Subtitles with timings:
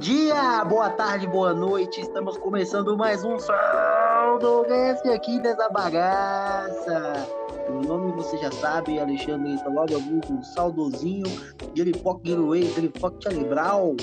[0.00, 2.00] dia, boa tarde, boa noite.
[2.00, 7.28] Estamos começando mais um Saldocast aqui dessa bagaça.
[7.68, 11.26] Meu nome você já sabe, Alexandre Taloga Vulgo, Saudozinho,
[11.76, 13.96] Giripoc Giruei, Giripoc Charlie Brown.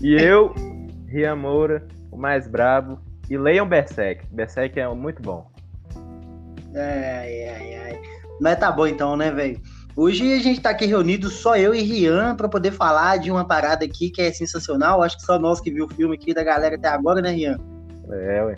[0.00, 0.54] E eu,
[1.06, 4.24] Rian Moura, o mais brabo, e leiam Berserk.
[4.30, 5.57] Berserk é muito bom.
[6.74, 8.00] Ai, ai, ai.
[8.40, 9.60] Mas tá bom então, né, velho?
[9.96, 13.44] Hoje a gente tá aqui reunido, só eu e Rian, para poder falar de uma
[13.44, 15.02] parada aqui que é sensacional.
[15.02, 17.58] Acho que só nós que viu o filme aqui da galera até agora, né, Rian?
[18.10, 18.54] É, ué.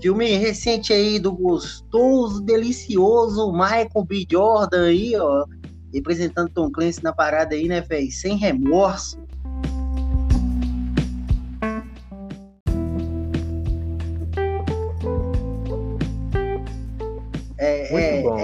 [0.00, 4.24] Filme recente aí do gostoso, delicioso Michael B.
[4.30, 5.44] Jordan aí, ó.
[5.92, 8.10] Representando Tom Clancy na parada aí, né, velho?
[8.12, 9.18] Sem remorso.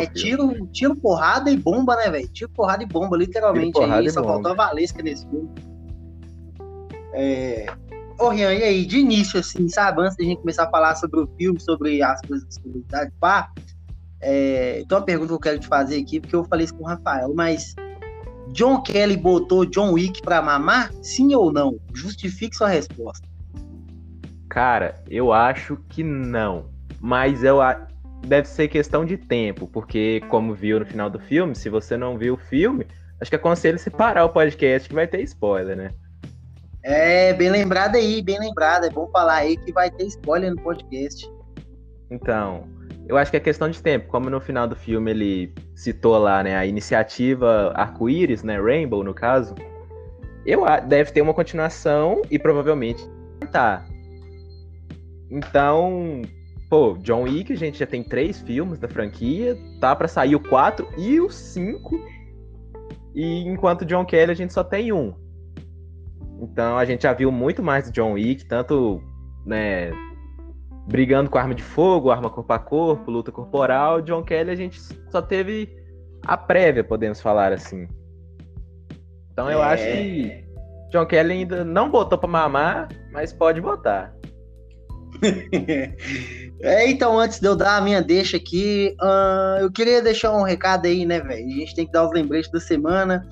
[0.04, 2.28] É, tiro, tiro, porrada e bomba, né, velho?
[2.28, 3.72] Tiro, porrada e bomba, literalmente.
[3.72, 4.34] Porrada aí, só bomba.
[4.34, 5.48] faltou a Valesca nesse filme.
[7.12, 7.66] É...
[8.18, 11.20] Ô, Rian, e aí, de início, assim, sabe, antes da gente começar a falar sobre
[11.20, 12.46] o filme, sobre as coisas
[12.88, 13.50] da pá,
[14.20, 14.84] é...
[14.88, 16.86] tem uma pergunta que eu quero te fazer aqui, porque eu falei isso com o
[16.86, 17.74] Rafael, mas
[18.52, 20.92] John Kelly botou John Wick pra mamar?
[21.02, 21.78] Sim ou não?
[21.92, 23.26] Justifique sua resposta.
[24.48, 26.66] Cara, eu acho que não.
[27.00, 27.58] Mas eu,
[28.26, 32.16] deve ser questão de tempo, porque, como viu no final do filme, se você não
[32.16, 32.86] viu o filme,
[33.20, 35.90] acho que aconselho se parar o podcast que vai ter spoiler, né?
[36.82, 38.84] É, bem lembrado aí, bem lembrado.
[38.84, 41.26] É bom falar aí que vai ter spoiler no podcast.
[42.10, 42.68] Então,
[43.08, 44.08] eu acho que é questão de tempo.
[44.08, 49.14] Como no final do filme ele citou lá, né, a iniciativa Arco-Íris, né, Rainbow no
[49.14, 49.54] caso,
[50.44, 53.02] eu deve ter uma continuação e provavelmente
[53.50, 53.84] tá.
[55.30, 56.20] Então,
[56.68, 60.40] pô, John Wick, a gente já tem três filmes da franquia, tá para sair o
[60.40, 61.96] 4 e o 5.
[63.14, 65.14] E enquanto John Kelly a gente só tem um.
[66.40, 69.00] Então a gente já viu muito mais de John Wick, tanto,
[69.46, 69.92] né,
[70.88, 74.02] brigando com arma de fogo, arma corpo a corpo, luta corporal.
[74.02, 75.68] John Kelly a gente só teve
[76.26, 77.86] a prévia, podemos falar assim.
[79.32, 79.66] Então eu é...
[79.66, 80.44] acho que
[80.90, 84.14] John Kelly ainda não botou para mamar, mas pode botar.
[86.64, 90.42] É, então, antes de eu dar a minha deixa aqui, uh, eu queria deixar um
[90.42, 91.46] recado aí, né, velho?
[91.46, 93.22] A gente tem que dar os lembretes da semana,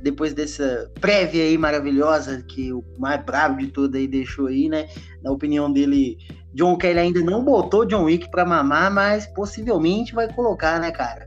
[0.00, 4.88] depois dessa prévia aí maravilhosa que o mais bravo de tudo aí deixou aí, né?
[5.20, 6.16] Na opinião dele,
[6.54, 11.26] John Kelly ainda não botou John Wick pra mamar, mas possivelmente vai colocar, né, cara?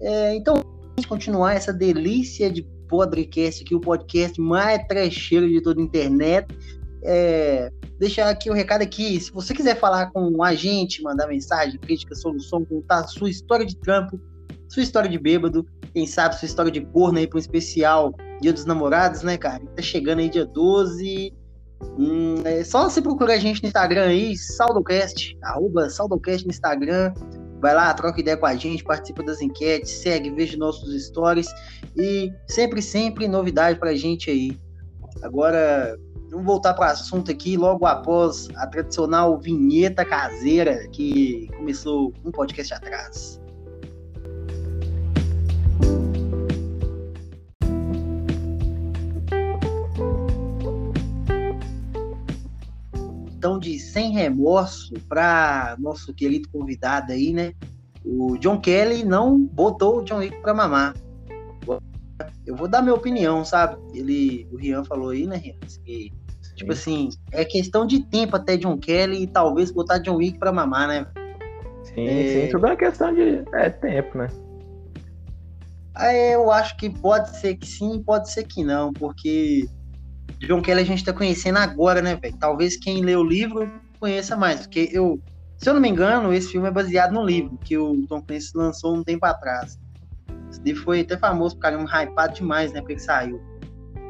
[0.00, 5.80] É, então, vamos continuar essa delícia de podcast aqui, o podcast mais trecheiro de toda
[5.80, 6.48] a internet.
[7.04, 9.20] É, deixar aqui o um recado aqui.
[9.20, 13.76] Se você quiser falar com a gente, mandar mensagem, crítica, solução, contar sua história de
[13.76, 14.18] trampo,
[14.68, 18.54] sua história de bêbado, quem sabe sua história de corno aí para um especial Dia
[18.54, 19.62] dos Namorados, né, cara?
[19.76, 21.34] Tá chegando aí dia 12.
[21.98, 27.12] Hum, é só você procurar a gente no Instagram aí, Saldocast, arroba Saldocast no Instagram.
[27.60, 31.48] Vai lá, troca ideia com a gente, participa das enquetes, segue, veja nossos stories
[31.94, 34.58] e sempre, sempre novidade pra gente aí.
[35.22, 35.98] Agora,
[36.30, 42.30] Vamos voltar para o assunto aqui logo após a tradicional vinheta caseira que começou um
[42.30, 43.40] podcast atrás.
[53.36, 57.52] Então, de sem remorso para nosso querido convidado aí, né?
[58.04, 60.94] O John Kelly não botou o John Wick para mamar
[62.46, 63.78] eu vou dar minha opinião, sabe?
[63.96, 65.54] Ele, o Rian falou aí, né, Rian?
[65.84, 66.12] Que,
[66.60, 70.52] tipo assim, é questão de tempo até John Kelly e talvez botar John Wick pra
[70.52, 71.06] mamar, né?
[71.84, 72.46] Sim, é...
[72.46, 74.28] sim, tudo é uma questão de é, tempo, né?
[75.94, 79.66] Aí eu acho que pode ser que sim, pode ser que não, porque
[80.40, 82.36] John Kelly a gente tá conhecendo agora, né, velho?
[82.38, 85.18] Talvez quem lê o livro conheça mais, porque eu,
[85.56, 88.52] se eu não me engano, esse filme é baseado no livro que o Tom Clancy
[88.54, 89.78] lançou um tempo atrás.
[90.50, 92.80] Esse livro foi até famoso por um hypado demais, né?
[92.80, 93.49] Porque ele saiu.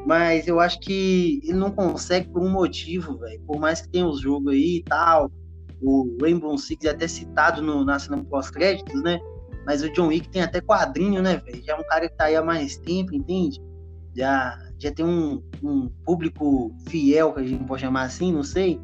[0.05, 3.41] Mas eu acho que ele não consegue por um motivo, velho.
[3.45, 5.31] Por mais que tenha os jogos aí e tal.
[5.81, 9.19] O Rainbow Six é até citado no, na cena pós-créditos, né?
[9.65, 11.63] Mas o John Wick tem até quadrinho, né, velho?
[11.63, 13.59] Já é um cara que tá aí há mais tempo, entende?
[14.15, 18.79] Já, já tem um, um público fiel, que a gente pode chamar assim, não sei.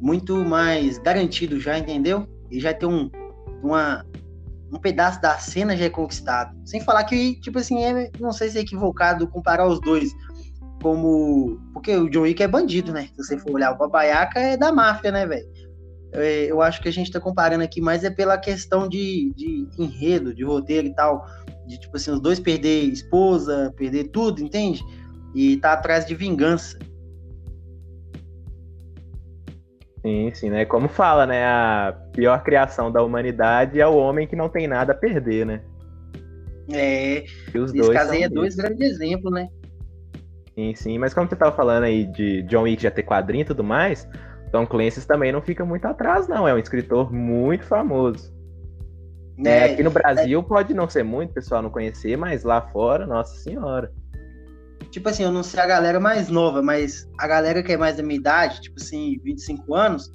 [0.00, 2.26] Muito mais garantido já, entendeu?
[2.50, 3.10] E já tem um,
[3.62, 4.04] uma,
[4.72, 6.56] um pedaço da cena já é conquistado.
[6.64, 10.10] Sem falar que, tipo assim, é, não sei se é equivocado comparar os dois.
[10.82, 11.60] Como.
[11.72, 13.08] Porque o John Wick é bandido, né?
[13.14, 15.46] Se você for olhar, o Babaiaca é da máfia, né, velho?
[16.12, 19.66] é, eu acho que a gente tá comparando aqui mais é pela questão de, de
[19.78, 21.24] enredo, de roteiro e tal.
[21.66, 24.84] De, tipo assim, os dois perder esposa, perder tudo, entende?
[25.34, 26.78] E tá atrás de vingança.
[30.02, 30.64] Sim, sim, né?
[30.64, 31.44] Como fala, né?
[31.44, 35.62] A pior criação da humanidade é o homem que não tem nada a perder, né?
[36.70, 37.24] É,
[37.54, 39.48] e os dois caso aí é dois grandes exemplos, né?
[40.54, 40.98] Sim, sim.
[40.98, 44.08] Mas como você tava falando aí de John Wick já ter quadrinho e tudo mais,
[44.50, 46.46] Tom Clancy também não fica muito atrás, não.
[46.46, 48.32] É um escritor muito famoso.
[49.44, 50.42] É, é aqui no Brasil é...
[50.42, 53.90] pode não ser muito, o pessoal não conhecer, mas lá fora, nossa senhora
[54.92, 57.96] tipo assim, eu não sei a galera mais nova, mas a galera que é mais
[57.96, 60.12] da minha idade, tipo assim, 25 anos,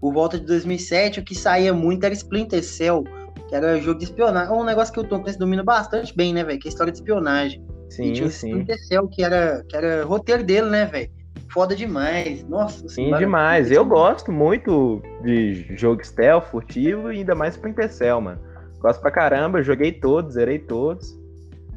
[0.00, 3.02] por volta de 2007, o que saía muito era Splinter Cell,
[3.48, 4.54] que era jogo de espionagem.
[4.54, 6.58] É um negócio que o Tom Clancy domina bastante bem, né, velho?
[6.60, 7.62] Que é a história de espionagem.
[7.90, 8.50] Sim, e sim.
[8.50, 11.10] Splinter Cell, que era, que era roteiro dele, né, velho?
[11.54, 12.44] Foda demais.
[12.48, 13.70] Nossa Sim, demais.
[13.70, 18.40] Eu gosto muito de jogo stealth, furtivo e ainda mais Splinter Cell, mano.
[18.80, 21.16] Gosto pra caramba, joguei todos, zerei todos.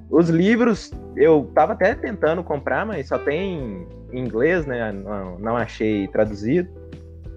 [0.10, 4.92] Os livros eu tava até tentando comprar, mas só tem em inglês, né?
[4.92, 6.70] Não, não achei traduzido.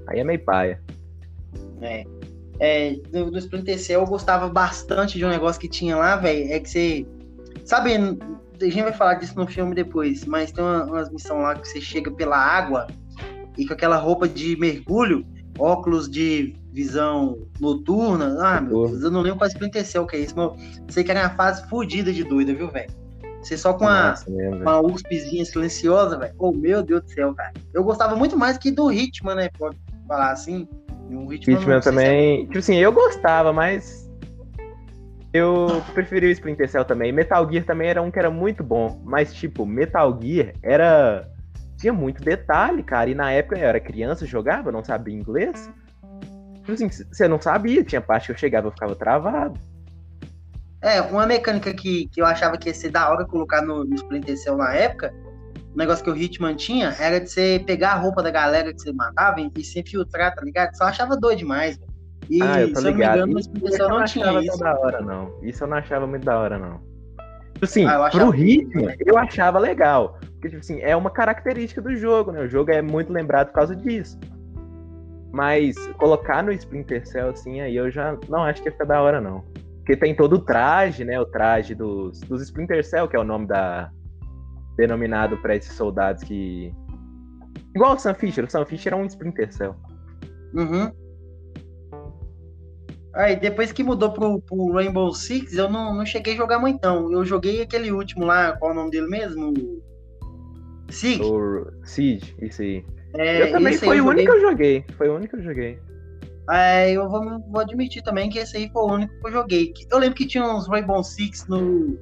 [0.07, 0.81] Aí é meio paia.
[1.83, 2.05] É.
[2.59, 6.53] é do, do Splinter Cell eu gostava bastante de um negócio que tinha lá, velho.
[6.53, 7.07] É que você.
[7.65, 7.93] Sabe,
[8.61, 11.67] a gente vai falar disso no filme depois, mas tem uma, umas missões lá que
[11.67, 12.87] você chega pela água
[13.57, 15.25] e com aquela roupa de mergulho,
[15.59, 18.37] óculos de visão noturna.
[18.41, 21.11] Ah, meu Deus, eu não lembro qual Splinter Cell que é isso, mas sei que
[21.11, 22.91] era uma fase fodida de doida, viu, velho?
[23.43, 26.35] Você só com a, uma USPzinha silenciosa, velho.
[26.39, 27.53] Oh, meu Deus do céu, cara.
[27.73, 29.49] Eu gostava muito mais que do Hitman, né?
[29.59, 29.77] Pode
[30.07, 30.69] falar assim.
[31.11, 32.43] Um Hitman, Hitman também.
[32.43, 32.47] É...
[32.47, 34.10] Tipo assim, eu gostava, mas.
[35.33, 37.13] Eu preferi o Splinter Cell também.
[37.13, 39.01] Metal Gear também era um que era muito bom.
[39.05, 41.29] Mas, tipo, Metal Gear era.
[41.79, 43.09] Tinha muito detalhe, cara.
[43.09, 45.71] E na época eu era criança, jogava, não sabia inglês.
[46.59, 49.59] Tipo assim, você não sabia, tinha parte que eu chegava e ficava travado.
[50.83, 53.95] É, uma mecânica que, que eu achava que ia ser da hora colocar no, no
[53.95, 55.13] Splinter Cell na época,
[55.75, 58.81] o negócio que o Hitman tinha era de você pegar a roupa da galera que
[58.81, 60.75] você matava e, e se infiltrar, tá ligado?
[60.77, 61.90] Só achava doido demais, velho.
[62.31, 63.17] E, ah, eu tô ligado.
[63.19, 64.59] Engano, isso, isso eu não, não tinha isso.
[64.59, 65.35] da hora, não.
[65.43, 66.81] Isso eu não achava muito da hora, não.
[67.55, 70.17] Tipo assim, ah, pro Hitman, eu achava legal.
[70.35, 72.41] Porque, tipo assim, é uma característica do jogo, né?
[72.43, 74.19] O jogo é muito lembrado por causa disso.
[75.33, 79.03] Mas colocar no Splinter Cell, assim, aí eu já não acho que ia ficar da
[79.03, 79.45] hora, não.
[79.79, 81.21] Porque tem todo o traje, né?
[81.21, 83.91] O traje dos, dos Splinter Cell, que é o nome da.
[84.77, 86.73] denominado para esses soldados que.
[87.75, 88.45] Igual o Sam Fisher.
[88.45, 89.75] O Sam Fisher é um Splinter Cell.
[90.55, 90.93] Uhum.
[93.15, 96.81] Aí, depois que mudou pro, pro Rainbow Six, eu não, não cheguei a jogar muito,
[96.83, 97.13] não.
[97.13, 99.53] Eu joguei aquele último lá, qual é o nome dele mesmo?
[100.89, 101.23] Siege.
[101.23, 102.85] O Siege, isso aí.
[103.15, 104.85] É, eu também foi o único que eu joguei.
[104.97, 105.79] Foi o único que eu joguei.
[106.51, 109.73] É, eu vou, vou, admitir também que esse aí foi o único que eu joguei.
[109.91, 111.99] Eu lembro que tinha uns Rainbow Six no.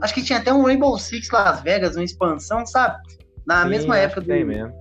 [0.00, 2.96] Acho que tinha até um Rainbow Six Las Vegas, uma expansão, sabe?
[3.46, 4.26] Na Sim, mesma época do.
[4.26, 4.72] Tem mesmo.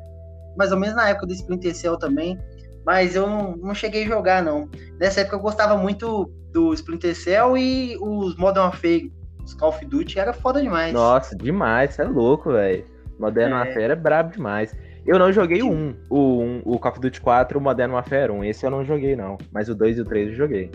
[0.58, 2.40] Mais ou menos na época do Splinter Cell também.
[2.86, 4.70] Mas eu não, não cheguei a jogar, não.
[5.00, 9.12] Nessa época eu gostava muito do Splinter Cell e os Modern Warfare,
[9.44, 10.94] os Call of Duty, era foda demais.
[10.94, 12.86] Nossa, demais, você é louco, velho.
[13.20, 13.56] Modern é.
[13.56, 14.76] Warfare é brabo demais.
[15.06, 18.32] Eu não joguei o 1, o, 1, o Call of Duty 4, o Modern Warfare
[18.32, 18.44] 1.
[18.44, 19.38] Esse eu não joguei, não.
[19.52, 20.72] Mas o 2 e o 3 eu joguei.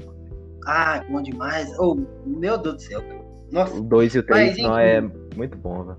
[0.67, 1.69] Ah, bom demais.
[1.79, 3.25] Oh, meu Deus do céu, cara.
[3.53, 3.75] Nossa.
[3.75, 5.01] O 2 e o 3 Mas, não é
[5.37, 5.99] muito bom, velho.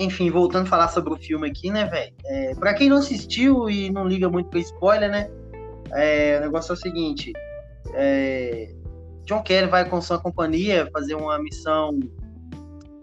[0.00, 2.12] Enfim, voltando a falar sobre o filme aqui, né, velho?
[2.24, 5.30] É, pra quem não assistiu e não liga muito pra spoiler, né?
[5.92, 7.32] É, o negócio é o seguinte:
[7.94, 8.72] é,
[9.24, 12.00] John Kerry vai com sua companhia fazer uma missão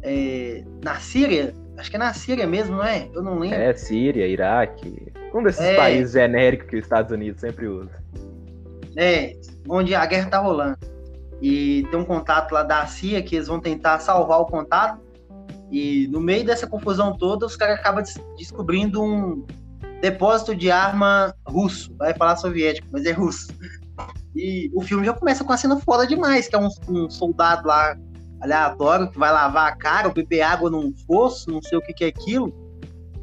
[0.04, 3.08] é, na Síria Acho que é na Síria mesmo, não é?
[3.14, 3.58] Eu não lembro.
[3.58, 5.14] É, Síria, Iraque.
[5.34, 5.76] Um desses é...
[5.76, 8.04] países genéricos que os Estados Unidos sempre usa.
[8.96, 9.38] É,
[9.70, 10.80] onde a guerra tá rolando.
[11.40, 15.00] E tem um contato lá da CIA que eles vão tentar salvar o contato.
[15.72, 18.04] E no meio dessa confusão toda, os caras acabam
[18.38, 19.46] descobrindo um
[20.02, 21.94] depósito de arma russo.
[21.98, 23.48] Vai falar soviético, mas é russo.
[24.36, 27.68] E o filme já começa com uma cena foda demais, que é um, um soldado
[27.68, 27.98] lá
[28.40, 31.94] aleatório que vai lavar a cara, ou beber água num fosso, não sei o que,
[31.94, 32.54] que é aquilo.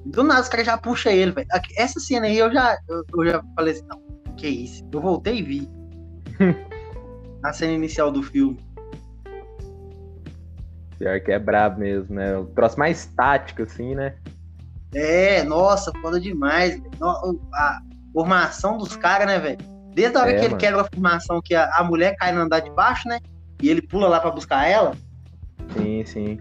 [0.04, 1.46] Do nada os caras já puxam ele, velho.
[1.76, 4.02] Essa cena aí eu já, eu, eu, já falei assim, não,
[4.36, 4.84] que isso?
[4.92, 5.68] Eu voltei e vi.
[7.42, 8.58] a cena inicial do filme.
[10.98, 12.36] Pior que é brabo mesmo, né?
[12.36, 14.14] O troço mais tático, assim, né?
[14.94, 16.80] É, nossa, foda demais.
[17.54, 17.80] A
[18.12, 19.58] formação dos caras, né, velho?
[19.94, 22.40] Desde a hora é, que ele quebra a formação que a, a mulher cai no
[22.40, 23.18] andar de baixo, né?
[23.62, 24.92] E ele pula lá para buscar ela.
[25.76, 26.40] Sim, sim.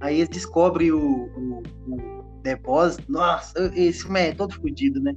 [0.00, 3.10] Aí eles descobrem o, o, o depósito.
[3.10, 5.14] Nossa, esse filme é todo fodido, né?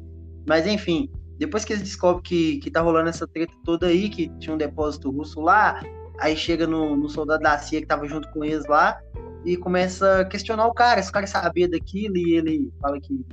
[0.48, 4.28] Mas enfim, Depois que eles descobrem que, que tá rolando essa treta toda aí, que
[4.40, 5.82] tinha um depósito russo lá,
[6.20, 9.00] aí chega no, no soldado da CIA que tava junto com eles lá
[9.46, 13.26] e começa a questionar o cara, se o cara sabia daquilo e ele fala que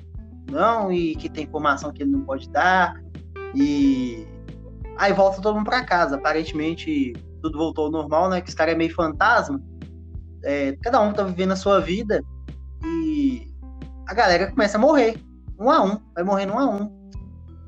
[0.51, 2.95] não e que tem informação que ele não pode dar
[3.55, 4.27] e
[4.97, 6.17] aí volta todo mundo para casa.
[6.17, 7.13] Aparentemente
[7.43, 8.41] tudo voltou ao normal, né?
[8.41, 9.61] Que esse cara é meio fantasma.
[10.45, 12.23] É, cada um tá vivendo a sua vida
[12.85, 13.47] e
[14.07, 15.17] a galera começa a morrer,
[15.59, 16.96] um a um, vai morrendo um a um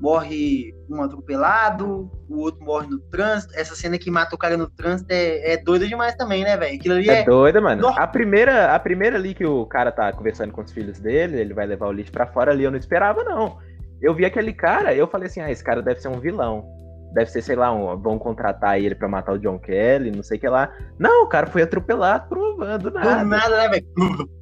[0.00, 3.52] morre um atropelado, o outro morre no trânsito.
[3.57, 6.76] Essa cena que mata o cara no trânsito é, é doida demais também, né, velho?
[6.76, 7.21] Aquilo ali é.
[7.21, 7.88] É doida, mano.
[7.88, 11.55] A primeira, a primeira ali que o cara tá conversando com os filhos dele, ele
[11.55, 13.59] vai levar o lixo pra fora ali, eu não esperava, não.
[14.00, 16.64] Eu vi aquele cara, eu falei assim, ah, esse cara deve ser um vilão.
[17.12, 20.37] Deve ser, sei lá, um, vão contratar ele pra matar o John Kelly, não sei
[20.37, 20.71] o que lá.
[20.99, 23.25] Não, o cara foi atropelado provando nada.
[23.25, 23.87] Do nada, né, velho?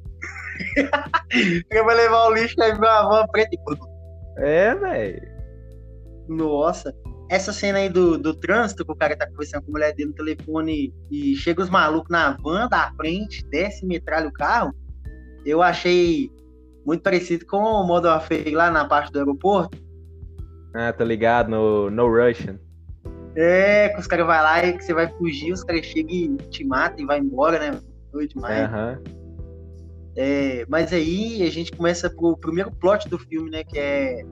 [1.31, 3.59] Ele vai levar o lixo, vai ver uma van preta e...
[4.39, 5.26] É, velho.
[6.27, 6.93] Nossa,
[7.29, 10.09] essa cena aí do, do trânsito, que o cara tá conversando com a mulher dele
[10.09, 14.73] no telefone e chega os malucos na van da frente, desce e metralha o carro,
[15.45, 16.31] eu achei
[16.85, 19.77] muito parecido com o modo Warfare lá na parte do aeroporto.
[20.73, 22.59] Ah, tô ligado, no No Russian.
[23.35, 26.37] É, que os caras vão lá e que você vai fugir, os caras chegam e
[26.49, 27.79] te matam e vai embora, né?
[28.11, 28.65] Doido demais.
[28.65, 28.99] Aham.
[30.15, 33.63] É, mas aí a gente começa pro primeiro plot do filme, né?
[33.63, 34.25] Que é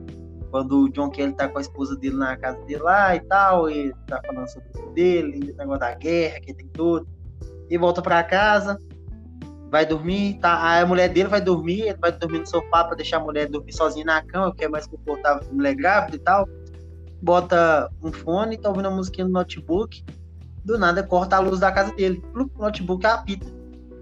[0.50, 3.70] quando o John Kelly tá com a esposa dele na casa dele lá e tal,
[3.70, 7.06] e tá falando sobre o dele, o negócio da guerra que tem tudo.
[7.68, 8.78] E volta pra casa,
[9.70, 10.80] vai dormir, tá?
[10.80, 13.72] A mulher dele vai dormir, ele vai dormir no sofá pra deixar a mulher dormir
[13.72, 16.48] sozinha na cama, que é mais confortável pra mulher grávida e tal.
[17.20, 20.04] Bota um fone, tá ouvindo a musiquinha no notebook.
[20.64, 22.22] Do nada corta a luz da casa dele.
[22.34, 23.46] O notebook apita.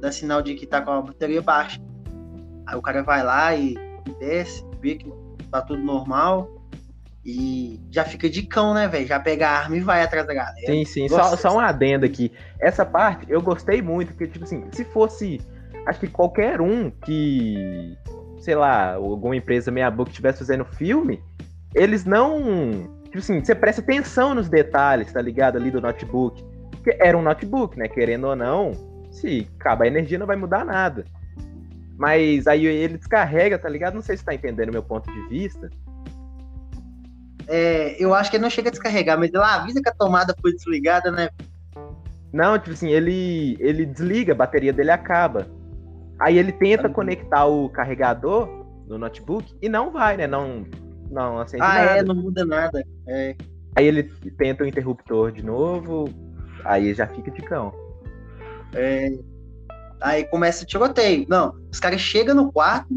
[0.01, 1.81] Dá sinal de que tá com a bateria baixa.
[2.67, 3.75] Aí o cara vai lá e
[4.19, 5.11] desce, vê que
[5.55, 6.51] tá tudo normal.
[7.25, 9.07] E já fica de cão, né, velho?
[9.07, 10.67] Já pega a arma e vai atrás da galera.
[10.67, 11.09] Sim, sim.
[11.09, 12.33] Só, só um adendo aqui.
[12.61, 15.41] Essa parte eu gostei muito, porque, tipo assim, se fosse.
[15.87, 17.97] Acho que qualquer um que.
[18.41, 21.23] Sei lá, alguma empresa meia boca estivesse fazendo filme,
[21.75, 22.93] eles não.
[23.05, 25.57] Tipo assim, você presta atenção nos detalhes, tá ligado?
[25.57, 26.45] Ali do notebook.
[26.73, 27.89] Porque era um notebook, né?
[27.89, 28.73] Querendo ou não,
[29.11, 31.07] se acabar a energia não vai mudar nada.
[31.97, 33.95] Mas aí ele descarrega, tá ligado?
[33.95, 35.71] Não sei se tá entendendo o meu ponto de vista.
[37.47, 40.35] É, eu acho que ele não chega a descarregar, mas ele avisa que a tomada
[40.41, 41.29] foi desligada, né?
[42.33, 45.47] Não, tipo assim, ele, ele desliga, a bateria dele acaba.
[46.19, 48.49] Aí ele tenta conectar o carregador
[48.89, 50.27] no notebook e não vai, né?
[50.27, 50.65] Não,
[51.11, 51.99] não acende ah, nada.
[51.99, 52.85] é, não muda nada.
[53.07, 53.37] É.
[53.77, 54.05] Aí ele
[54.37, 56.09] tenta o interruptor de novo,
[56.65, 57.73] aí já fica de cão.
[58.73, 59.11] É,
[60.05, 61.25] Aí começa o tiroteio.
[61.31, 62.95] Não, os caras chegam no quarto,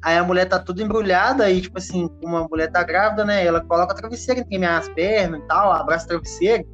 [0.00, 3.44] aí a mulher tá toda embrulhada, aí, tipo assim, uma mulher tá grávida, né?
[3.44, 6.64] Ela coloca a travesseira entre as pernas e tal, abraça a travesseira.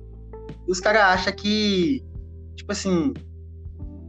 [0.69, 2.05] E os caras acham que,
[2.57, 3.15] tipo assim,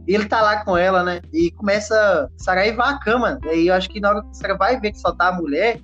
[0.06, 1.22] ele tá lá com ela, né?
[1.32, 3.40] E começa a saraivar a cama.
[3.44, 5.32] Aí eu acho que na hora que os caras vai ver que só tá a
[5.32, 5.80] mulher,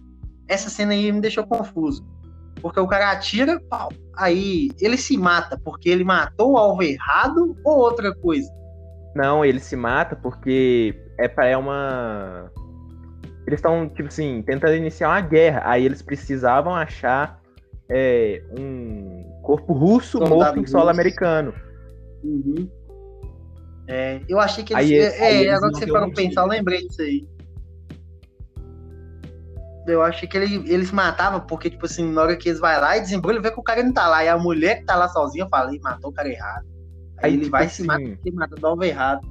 [0.46, 2.06] essa cena aí me deixou confuso.
[2.60, 7.78] Porque o cara atira, pau, aí ele se mata porque ele matou alvo errado ou
[7.78, 8.52] outra coisa.
[9.18, 12.52] Não, ele se mata porque é para é uma.
[13.48, 15.62] Eles estão, tipo assim, tentando iniciar uma guerra.
[15.64, 17.40] Aí eles precisavam achar
[17.90, 20.70] é, um corpo russo Soldado morto em russo.
[20.72, 21.52] solo americano.
[22.22, 22.70] Uhum.
[23.88, 24.84] É, eu achei que eles.
[24.84, 27.26] Aí eles- é, aí eles agora que você parou pensar, eu lembrei disso aí.
[29.88, 32.96] Eu achei que ele- eles matavam, porque, tipo assim, na hora que eles vai lá
[32.96, 34.22] e desembrulham, vê que o cara não tá lá.
[34.22, 36.66] E a mulher que tá lá sozinha fala, "Ih, matou o cara errado.
[37.22, 39.26] Aí, Aí, ele tipo vai e se mata assim, porque mata do alvo errado.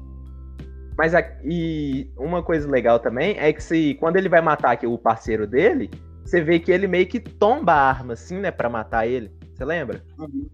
[0.98, 1.14] Mas
[1.44, 5.46] e uma coisa legal também é que se quando ele vai matar aqui o parceiro
[5.46, 5.92] dele,
[6.26, 9.32] você vê que ele meio que tomba a arma, assim, né, pra matar ele.
[9.54, 10.04] Você lembra?
[10.18, 10.48] Uhum.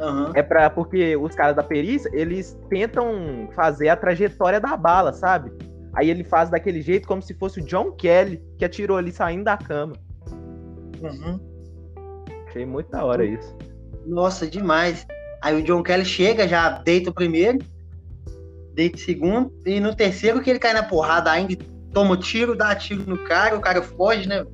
[0.00, 0.32] Aham.
[0.34, 5.50] É para porque os caras da perícia, eles tentam fazer a trajetória da bala, sabe?
[5.94, 9.44] Aí ele faz daquele jeito como se fosse o John Kelly que atirou ali saindo
[9.44, 9.94] da cama.
[11.02, 11.40] Uhum.
[12.46, 13.56] Achei muito da hora isso.
[14.06, 15.06] Nossa, demais.
[15.40, 17.58] Aí o John Kelly chega, já deita o primeiro,
[18.74, 21.56] deita o segundo, e no terceiro que ele cai na porrada ainda,
[21.92, 24.44] toma o tiro, dá tiro no cara, o cara foge, né?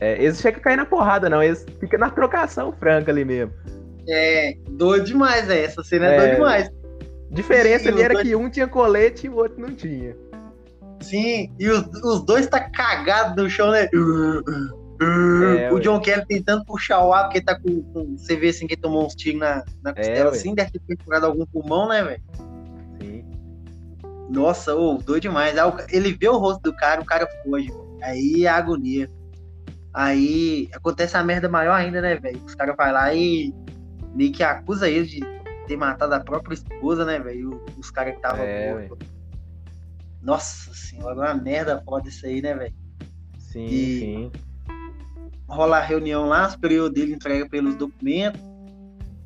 [0.00, 1.42] É, eles chegam a cair na porrada, não.
[1.42, 3.52] Eles ficam na trocação franca ali mesmo.
[4.08, 5.64] É, doido demais, é.
[5.64, 6.18] Essa cena é, É.
[6.18, 6.70] doido demais.
[7.30, 10.16] Diferença ali era dois- que um tinha colete e o outro não tinha.
[11.00, 13.88] Sim, e os, os dois tá cagado no chão, né?
[15.44, 15.80] É, o ué.
[15.80, 18.80] John Kelly tentando puxar o ar, porque tá com, com- Você vê assim que ele
[18.80, 20.36] tomou uns tiros na, na costela, ué.
[20.36, 22.22] assim, deve ter perfurado algum pulmão, né, velho?
[23.00, 23.24] Sim.
[24.30, 25.54] Nossa, ô, doido demais.
[25.54, 27.70] Ca- ele vê o rosto do cara, o cara foge.
[28.02, 29.08] Aí é agonia.
[29.94, 32.42] Aí acontece a merda maior ainda, né, velho?
[32.44, 33.52] Os caras vão lá e
[34.14, 35.20] meio que acusa ele de
[35.66, 37.60] ter matado a própria esposa, né, velho?
[37.78, 38.88] Os caras que estavam É,
[40.22, 42.74] Nossa senhora, uma merda foda isso aí, né, velho?
[43.38, 44.32] Sim, E- sim.
[45.52, 48.40] Rola a reunião lá, o superior dele entrega pelos documentos.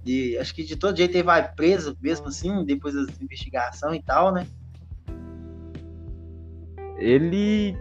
[0.04, 4.02] E acho que de todo jeito ele vai preso mesmo assim, depois da investigação e
[4.02, 4.46] tal, né?
[6.98, 7.76] Ele.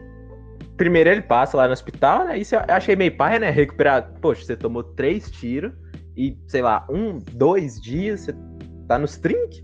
[0.78, 2.38] Primeiro ele passa lá no hospital, né?
[2.38, 3.50] Isso eu achei meio pai, né?
[3.50, 4.12] Recuperar.
[4.22, 5.72] Poxa, você tomou três tiros
[6.16, 8.36] e, sei lá, um, dois dias, você
[8.88, 9.62] tá nos trinques.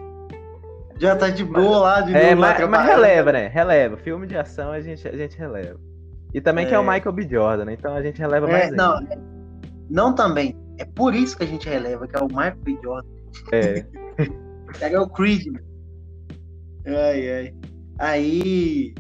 [0.98, 3.48] Já tá de boa lá, de É, novo lá mas, mas releva, né?
[3.48, 3.98] Releva.
[3.98, 5.80] Filme de ação a gente, a gente releva.
[6.34, 6.94] E também que é o É.
[6.96, 7.28] Michael B.
[7.30, 7.74] Jordan, né?
[7.74, 9.20] Então a gente releva É, mais não, ainda.
[9.90, 10.58] não também.
[10.78, 12.78] É por isso que a gente releva, que é o Michael B.
[12.82, 13.10] Jordan.
[13.52, 13.86] É.
[14.80, 15.66] Pega o Creed, mano.
[16.88, 17.54] Ai, ai.
[18.00, 18.94] Aí.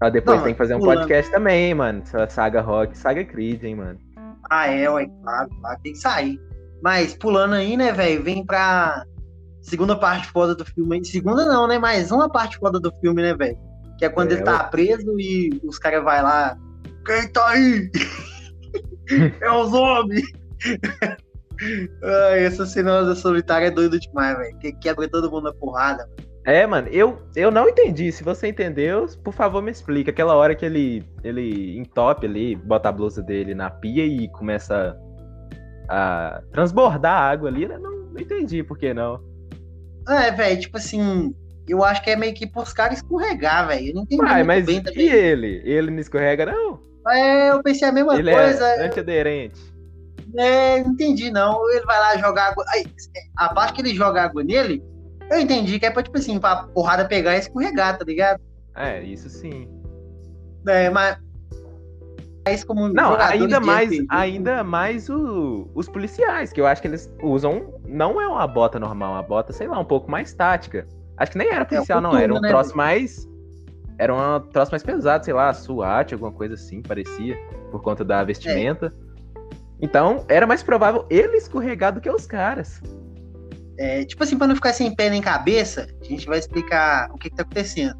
[0.00, 0.98] Ah, depois Não, tem que fazer um pulando.
[1.00, 2.02] podcast também, mano.
[2.28, 3.98] Saga Rock, Saga Creed, hein, mano.
[4.50, 6.40] Ah, é, ué, claro, claro, tem que sair.
[6.82, 9.02] Mas pulando aí, né, velho, vem pra
[9.62, 11.04] segunda parte foda do filme.
[11.04, 11.78] Segunda não, né?
[11.78, 13.58] Mais uma parte foda do filme, né, velho?
[13.98, 16.56] Que é quando É, ele tá preso e os caras vai lá.
[17.06, 17.90] Quem tá aí?
[19.40, 20.24] é os homens!
[22.02, 24.58] Ai, essa cena da solitária é doida demais, velho.
[24.58, 26.08] Que quebra todo mundo na porrada.
[26.44, 28.12] É, mano, eu, eu não entendi.
[28.12, 30.10] Se você entendeu, por favor, me explica.
[30.10, 34.96] Aquela hora que ele, ele entope ali, bota a blusa dele na pia e começa
[35.88, 37.78] a transbordar a água ali, né?
[37.78, 39.20] Não, não entendi por que não.
[40.08, 41.34] É, velho, tipo assim,
[41.68, 43.88] eu acho que é meio que pros caras escorregar, velho.
[43.88, 45.62] Eu não entendi Uai, mas bem e ele?
[45.64, 46.80] Ele não escorrega, não?
[47.08, 48.64] É, eu pensei a mesma ele coisa.
[48.64, 49.60] é antiaderente.
[50.36, 51.68] É, não entendi, não.
[51.70, 52.64] Ele vai lá jogar água.
[52.72, 52.84] Aí,
[53.36, 54.82] a parte que ele joga água nele,
[55.30, 58.40] eu entendi que é pra, tipo assim, pra porrada pegar e escorregar, tá ligado?
[58.74, 59.68] É, isso sim.
[60.66, 61.16] É, mas.
[62.46, 66.86] Mas como Não, ainda mais, RPG, ainda mais o- os policiais, que eu acho que
[66.86, 67.74] eles usam.
[67.84, 70.86] Não é uma bota normal, uma bota, sei lá, um pouco mais tática.
[71.16, 72.16] Acho que nem era policial, não.
[72.16, 73.26] Era um né, troço mais.
[73.98, 77.36] Era um troço mais pesado, sei lá, SWAT, alguma coisa assim, parecia,
[77.70, 78.92] por conta da vestimenta.
[79.80, 82.80] Então, era mais provável ele escorregar do que os caras.
[83.78, 87.18] É, tipo assim, pra não ficar sem pé nem cabeça, a gente vai explicar o
[87.18, 87.96] que, que tá acontecendo.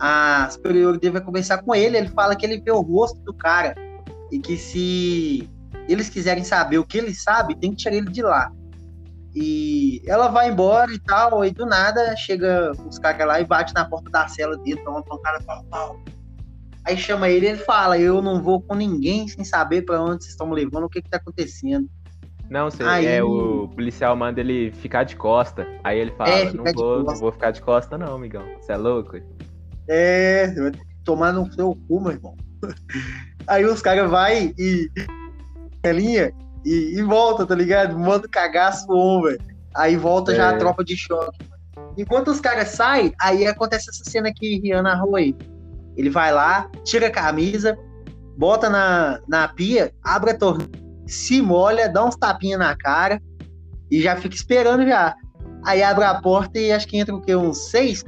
[0.00, 3.34] A superior dele vai conversar com ele, ele fala que ele vê o rosto do
[3.34, 3.74] cara.
[4.30, 5.48] E que se
[5.88, 8.52] eles quiserem saber o que ele sabe, tem que tirar ele de lá.
[9.34, 13.74] E ela vai embora e tal, e do nada chega os caras lá e bate
[13.74, 16.00] na porta da cela dele, toma pancada pau, pau.
[16.84, 20.24] Aí chama ele e ele fala: Eu não vou com ninguém sem saber pra onde
[20.24, 21.88] vocês estão me levando, o que que tá acontecendo.
[22.48, 25.66] Não, sei, Aí- é o policial manda ele ficar de costa.
[25.84, 28.42] Aí ele fala, É, não, vou, não vou ficar de costa não, amigão.
[28.58, 29.18] Você é louco?
[29.86, 30.50] É,
[31.04, 32.34] tomar no seu cu, meu irmão.
[33.46, 34.90] Aí os caras vai e
[35.86, 36.32] linha
[36.64, 37.98] e, e volta, tá ligado?
[37.98, 39.38] Manda o cagaço on, velho.
[39.74, 40.54] Aí volta já É.
[40.54, 41.38] a tropa de choque.
[41.96, 45.36] Enquanto os caras saem, aí acontece essa cena que Rian narrou aí.
[45.96, 47.76] Ele vai lá, tira a camisa,
[48.36, 50.70] bota na, na pia, abre a torneira,
[51.06, 53.20] se molha, dá uns tapinhas na cara
[53.90, 55.14] e já fica esperando já.
[55.64, 57.34] Aí abre a porta e acho que entra o quê?
[57.34, 58.04] Uns seis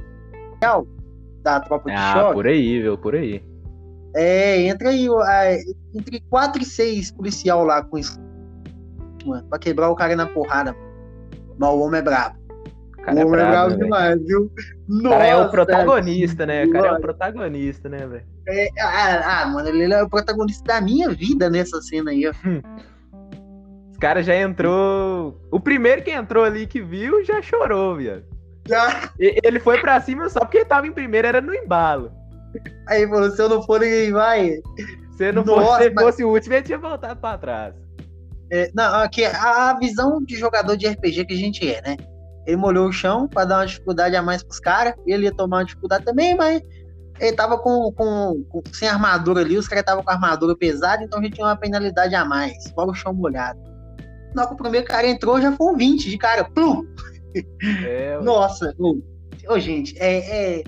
[1.43, 2.35] da tropa de Ah, choque.
[2.35, 2.99] por aí, viu?
[2.99, 3.43] Por aí.
[4.15, 5.59] É, entra aí, é,
[5.95, 8.19] entre 4 e 6 policial lá com isso,
[9.27, 10.73] mano, pra quebrar o cara na porrada.
[10.73, 10.91] mano.
[11.59, 12.37] Mas o homem é brabo.
[12.41, 14.53] O O cara é homem é brabo, brabo né, demais, viu?
[14.89, 16.65] O cara é o Nossa, protagonista, né?
[16.65, 17.03] O cara é o Nossa.
[17.03, 18.25] protagonista, né, velho?
[18.49, 22.27] é, ah, ah, mano, ele é o protagonista da minha vida nessa cena aí.
[22.27, 22.33] ó.
[23.93, 25.39] Os caras já entrou.
[25.51, 28.25] O primeiro que entrou ali que viu já chorou, viado.
[28.67, 32.13] Já, Ele foi pra cima só porque ele tava em primeiro, era no embalo.
[32.89, 34.61] aí falou, se eu não for, ninguém vai.
[35.17, 37.75] Se não Nossa, fosse, se mas- fosse o último, ele tinha voltado pra trás.
[38.51, 41.97] É, não, aqui, a, a visão de jogador de RPG que a gente é, né?
[42.47, 44.95] Ele molhou o chão pra dar uma dificuldade a mais pros caras.
[45.07, 46.61] Ele ia tomar uma dificuldade também, mas
[47.21, 51.19] ele tava com, com- com- sem armadura ali, os caras estavam com armadura pesada, então
[51.21, 53.61] a gente tinha uma penalidade a mais, fora o chão molhado.
[54.35, 56.45] Na hora que o primeiro cara entrou, já foi um 20 de cara.
[56.45, 56.85] Plum!
[57.87, 58.19] É.
[58.23, 58.75] Nossa!
[58.79, 58.97] Ô,
[59.49, 60.65] ô, gente, é, é,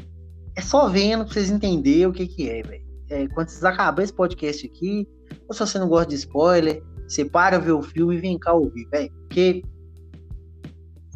[0.57, 2.83] é só vendo pra vocês entenderem o que que é, velho.
[3.11, 5.07] É, quando vocês acabarem esse podcast aqui,
[5.49, 8.53] ou se você não gosta de spoiler, você para ver o filme e vem cá
[8.53, 9.13] ouvir, velho.
[9.13, 9.63] Porque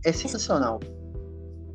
[0.04, 0.78] é sensacional.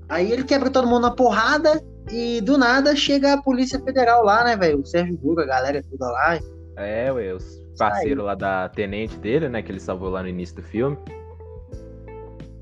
[0.08, 1.82] Aí ele quebra todo mundo na porrada
[2.12, 4.82] e do nada chega a Polícia Federal lá, né, velho?
[4.82, 6.40] O Sérgio Moro, a galera toda lá.
[6.78, 9.62] É, ué, os parceiros lá da tenente dele, né?
[9.62, 10.98] Que ele salvou lá no início do filme.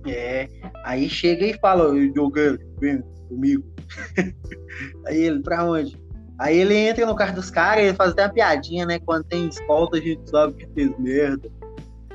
[0.08, 0.48] É.
[0.86, 2.36] Aí chega e fala, "Ô, Diogo,
[2.80, 3.64] vem comigo.
[5.08, 5.98] Aí ele, pra onde?
[6.40, 8.98] Aí ele entra no carro dos caras e ele faz até uma piadinha, né?
[9.00, 11.52] Quando tem escolta, a gente sabe que fez merda.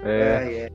[0.03, 0.71] É.
[0.71, 0.73] é.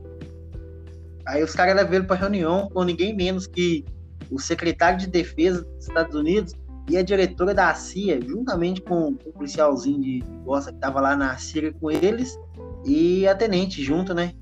[1.26, 3.84] Aí os caras levam ele pra reunião com ninguém menos que
[4.30, 6.54] o secretário de defesa dos Estados Unidos
[6.90, 11.38] e a diretora da CIA, juntamente com o policialzinho de bosta que tava lá na
[11.38, 12.38] Síria com eles,
[12.86, 14.34] e a tenente junto, né?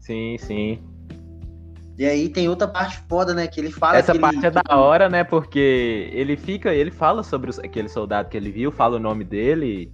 [0.00, 0.80] Sim, sim.
[1.98, 3.48] E aí tem outra parte foda, né?
[3.48, 3.98] Que ele fala.
[3.98, 5.24] Essa que parte é da hora, né?
[5.24, 9.24] Porque ele fica, ele fala sobre os- aquele soldado que ele viu, fala o nome
[9.24, 9.92] dele.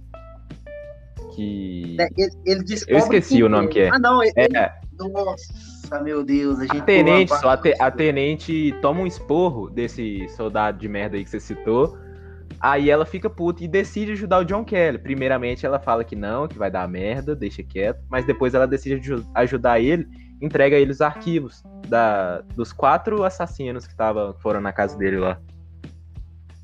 [1.35, 1.97] Que.
[1.99, 3.89] É, Ele, ele Eu esqueci quem o nome que é.
[3.91, 4.21] Ah, não.
[4.23, 6.59] Ele, É, Nossa, meu Deus.
[6.59, 10.87] A, gente a tenente, só a, te- a tenente toma um esporro desse soldado de
[10.87, 11.97] merda aí que você citou.
[12.61, 14.97] Aí ela fica puta e decide ajudar o John Kelly.
[14.97, 17.99] Primeiramente ela fala que não, que vai dar merda, deixa quieto.
[18.09, 20.07] Mas depois ela decide aju- ajudar ele,
[20.45, 25.39] entrega a os arquivos da, dos quatro assassinos que tava, foram na casa dele lá.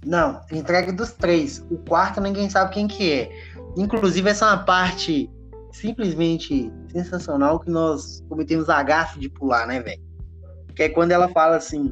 [0.06, 1.66] Não, entrega dos três.
[1.70, 3.32] O quarto ninguém sabe quem que é.
[3.78, 5.30] Inclusive, essa é uma parte
[5.72, 10.02] simplesmente sensacional que nós cometemos a gafe de pular, né, velho?
[10.76, 11.92] Que é quando ela fala assim,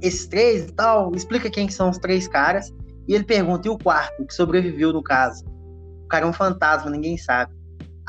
[0.00, 2.72] esses três e tal, explica quem que são os três caras.
[3.06, 5.44] E ele pergunta, e o quarto, que sobreviveu no caso?
[6.04, 7.52] O cara é um fantasma, ninguém sabe.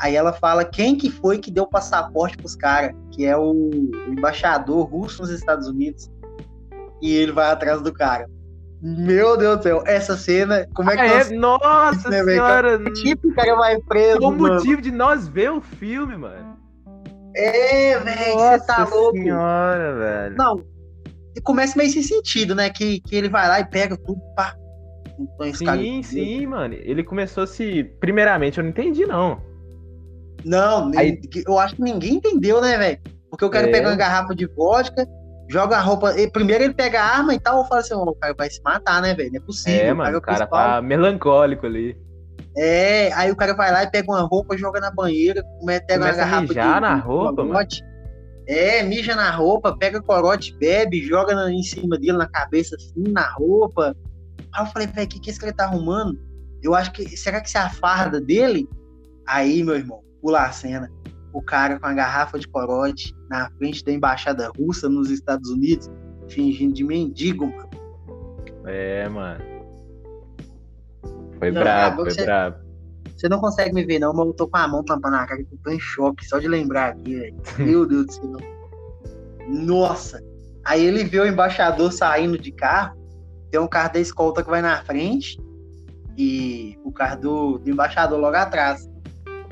[0.00, 4.12] Aí ela fala quem que foi que deu passaporte pros caras, que é o, o
[4.12, 6.10] embaixador russo nos Estados Unidos.
[7.02, 8.26] E ele vai atrás do cara.
[8.82, 11.34] Meu Deus do céu, essa cena, como é que Ah, nós- é?
[11.34, 12.78] Nossa né, senhora!
[12.94, 16.56] Tipo, o cara vai preso, É o motivo de nós ver o filme, mano.
[17.36, 19.18] É, velho, você tá louco.
[19.18, 20.36] senhora, velho.
[20.36, 20.64] Não,
[21.44, 22.70] começa meio sem sentido, né?
[22.70, 24.54] Que, que ele vai lá e pega tudo, pá.
[25.18, 26.72] Então, Sim, sim, mano.
[26.74, 27.84] Ele começou a se.
[28.00, 29.40] Primeiramente, eu não entendi, não.
[30.44, 32.98] Não, Aí- eu acho que ninguém entendeu, né, velho?
[33.30, 33.70] Porque o cara É.
[33.72, 35.06] pega uma garrafa de vodka,
[35.48, 36.18] joga a roupa.
[36.20, 38.60] e primeiro ele pega a arma e tal, eu falo assim, o cara vai se
[38.62, 39.30] matar, né, velho?
[39.32, 39.80] Não é possível.
[39.86, 40.68] É, o mano, é o cara principal.
[40.76, 41.96] tá melancólico ali.
[42.56, 45.96] É, aí o cara vai lá e pega uma roupa, joga na banheira, pega Começa
[45.98, 47.82] uma a garrafa mijar de, na roupa, corote.
[48.48, 53.04] É, mija na roupa, pega corote, bebe, joga na- em cima dele, na cabeça, assim,
[53.12, 53.94] na roupa.
[54.52, 56.18] Aí eu falei, velho, o que, que esse cara tá arrumando?
[56.60, 57.16] Eu acho que.
[57.16, 58.68] Será que isso é a farda dele?
[59.28, 60.90] Aí, meu irmão, pula a cena.
[61.32, 65.88] O cara com a garrafa de corote na frente da embaixada russa nos Estados Unidos,
[66.28, 67.70] fingindo de mendigo, mano.
[68.66, 69.40] É, mano.
[71.38, 72.70] Foi Não, brabo, foi você- brabo.
[73.16, 75.42] Você não consegue me ver, não, mas eu tô com a mão tampando a cara
[75.44, 77.36] que eu tô em choque, só de lembrar aqui, velho.
[77.58, 78.36] Meu Deus do céu.
[79.48, 80.22] Nossa!
[80.64, 82.98] Aí ele vê o embaixador saindo de carro,
[83.50, 85.38] tem um carro da escolta que vai na frente
[86.16, 88.88] e o carro do, do embaixador logo atrás.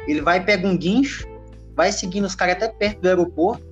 [0.09, 1.29] Ele vai, pega um guincho,
[1.77, 3.65] vai seguindo os caras até perto do aeroporto,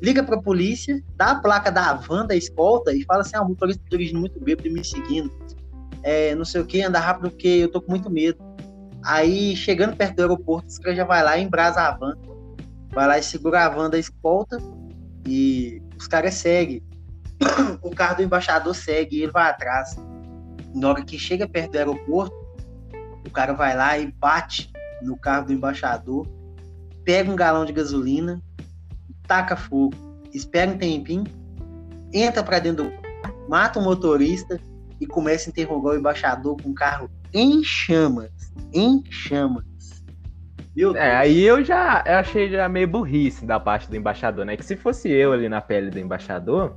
[0.00, 3.48] liga pra polícia, dá a placa da van da escolta e fala assim: ah, o
[3.48, 5.30] motorista tá dirigindo muito bêbado e me seguindo.
[6.02, 8.38] É, não sei o que, anda rápido porque eu tô com muito medo.
[9.02, 12.16] Aí, chegando perto do aeroporto, os caras já vai lá e embrasa a van.
[12.92, 14.58] Vai lá e segura a van da escolta
[15.26, 16.82] e os caras seguem.
[17.82, 19.96] O carro do embaixador segue e ele vai atrás.
[20.74, 22.34] Na hora que chega perto do aeroporto,
[23.26, 24.69] o cara vai lá e bate
[25.02, 26.26] no carro do embaixador,
[27.04, 28.40] pega um galão de gasolina,
[29.26, 29.94] taca fogo,
[30.32, 31.24] espera um tempinho,
[32.12, 34.60] entra pra dentro do carro, mata o motorista
[35.00, 38.30] e começa a interrogar o embaixador com o carro em chamas.
[38.72, 39.64] Em chamas.
[40.76, 44.56] Meu É, aí eu já eu achei já meio burrice da parte do embaixador, né?
[44.56, 46.76] Que se fosse eu ali na pele do embaixador,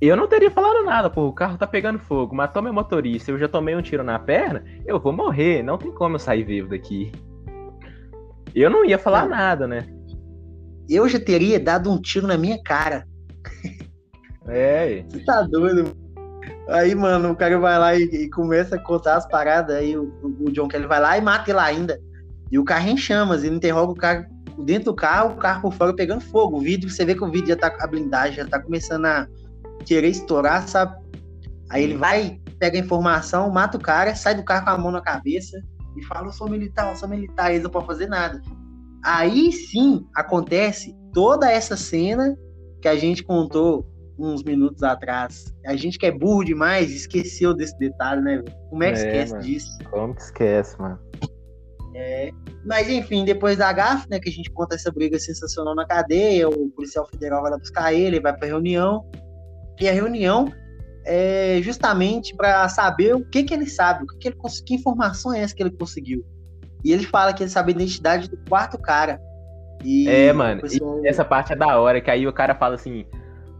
[0.00, 3.38] eu não teria falado nada, pô, o carro tá pegando fogo, matou meu motorista, eu
[3.38, 6.68] já tomei um tiro na perna, eu vou morrer, não tem como eu sair vivo
[6.68, 7.10] daqui.
[8.54, 9.30] Eu não ia falar Não.
[9.30, 9.86] nada, né?
[10.88, 13.06] Eu já teria dado um tiro na minha cara.
[14.46, 15.96] É, Você tá doido?
[16.68, 19.76] Aí, mano, o cara vai lá e, e começa a contar as paradas.
[19.76, 22.00] Aí o, o John Kelly vai lá e mata ele ainda.
[22.50, 23.44] E o carro em chamas.
[23.44, 24.28] Ele interroga o cara
[24.64, 26.58] dentro do carro, o carro por fora pegando fogo.
[26.58, 27.74] O vidro, você vê que o vidro já tá.
[27.80, 29.26] A blindagem já tá começando a
[29.84, 30.96] querer estourar, sabe?
[31.70, 34.90] Aí ele vai, pega a informação, mata o cara, sai do carro com a mão
[34.90, 35.60] na cabeça
[35.96, 37.50] e fala: Eu sou militar, eu sou militar.
[37.50, 38.40] Eles não podem fazer nada.
[39.04, 42.36] Aí sim acontece toda essa cena
[42.80, 43.86] que a gente contou
[44.18, 45.54] uns minutos atrás.
[45.64, 48.42] A gente que é burro demais esqueceu desse detalhe, né?
[48.70, 49.44] Como é que É, esquece mano.
[49.44, 49.78] disso?
[49.90, 50.98] como que esquece, mano?
[51.94, 52.30] É,
[52.64, 56.48] mas enfim, depois da GAF, né, que a gente conta essa briga sensacional na cadeia,
[56.48, 59.04] o policial federal vai lá buscar ele, vai pra reunião.
[59.80, 60.52] E a reunião
[61.04, 64.36] é justamente para saber o que que ele sabe, o que, que ele
[64.66, 66.24] que informação é essa que ele conseguiu.
[66.84, 69.20] E ele fala que ele sabe a identidade do quarto cara.
[69.84, 73.06] E É, mano, pessoal- Essa parte é da hora, que aí o cara fala assim.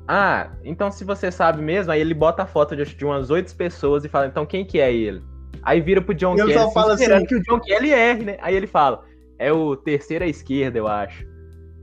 [0.07, 3.54] Ah, então se você sabe mesmo, aí ele bota a foto de, de umas oito
[3.54, 5.22] pessoas e fala, então quem que é ele?
[5.62, 8.24] Aí vira pro John ele Kelly, assim, fala esperando assim- que o John Kelly erre,
[8.24, 8.37] né?
[8.40, 9.04] Aí ele fala,
[9.38, 11.26] é o terceiro à esquerda, eu acho.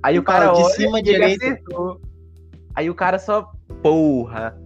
[0.01, 1.45] Aí o cara fala, de olha cima direita.
[1.45, 2.01] acertou.
[2.73, 4.57] Aí o cara só, porra.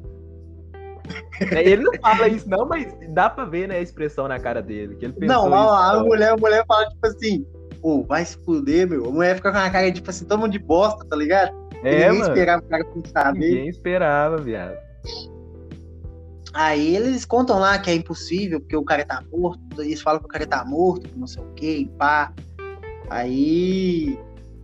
[1.51, 4.61] Né, Ele não fala isso não, mas dá pra ver, né, a expressão na cara
[4.61, 4.95] dele.
[4.95, 7.45] Que ele pensou Não, a, isso, a mulher, a mulher fala, tipo assim,
[7.81, 9.05] pô, vai se fuder, meu.
[9.05, 11.51] A mulher fica com a cara, tipo assim, todo mundo de bosta, tá ligado?
[11.83, 12.21] É, Ninguém mano.
[12.33, 13.55] esperava o cara pensar nele.
[13.55, 14.77] Ninguém esperava, viado.
[16.53, 20.25] Aí eles contam lá que é impossível, porque o cara tá morto, eles falam que
[20.25, 22.33] o cara tá morto, que não sei o que, pá.
[23.09, 24.19] Aí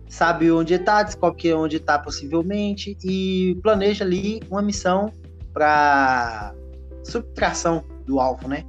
[0.08, 5.12] sabe onde tá, descobre que onde tá possivelmente e planeja ali uma missão
[5.52, 6.54] pra
[7.04, 8.64] subtração do alvo, né?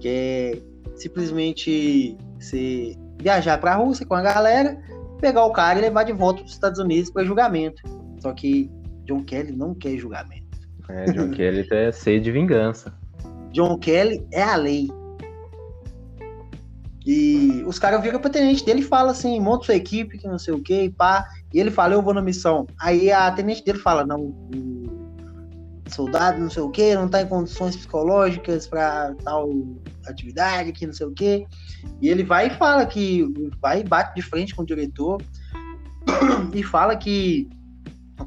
[0.00, 0.62] Que é
[0.96, 4.78] simplesmente você viajar pra Rússia com a galera,
[5.20, 7.82] pegar o cara e levar de volta pros Estados Unidos para julgamento.
[8.20, 8.70] Só que
[9.04, 10.44] John Kelly não quer julgamento.
[10.88, 12.92] É, John Kelly é sede de vingança.
[13.52, 14.88] John Kelly é a lei.
[17.06, 20.38] E os caras viram pra tenente dele e falam assim: monta sua equipe, que não
[20.38, 21.26] sei o que, pá.
[21.52, 22.66] E ele fala: eu vou na missão.
[22.80, 25.04] Aí a tenente dele fala: não, o
[25.88, 29.50] soldado, não sei o que, não tá em condições psicológicas pra tal
[30.06, 31.46] atividade, que não sei o que.
[32.00, 33.26] E ele vai e fala que
[33.60, 35.22] vai e bate de frente com o diretor
[36.54, 37.48] e fala que,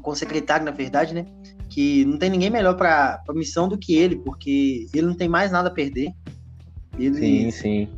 [0.02, 1.26] com o secretário, na verdade, né?
[1.68, 5.28] que não tem ninguém melhor pra, pra missão do que ele, porque ele não tem
[5.28, 6.12] mais nada a perder.
[6.98, 7.88] Ele, Sim, sim.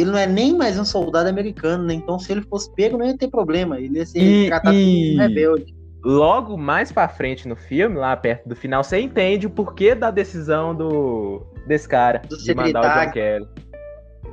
[0.00, 1.94] Ele não é nem mais um soldado americano, né?
[1.94, 3.78] Então, se ele fosse pego, não ia ter problema.
[3.80, 5.74] Ele ia ser E- tratado e- como um rebelde.
[6.04, 10.10] Logo mais pra frente no filme, lá perto do final, você entende o porquê da
[10.12, 13.12] decisão do desse cara Do de mandar o John.
[13.12, 13.48] Kelly.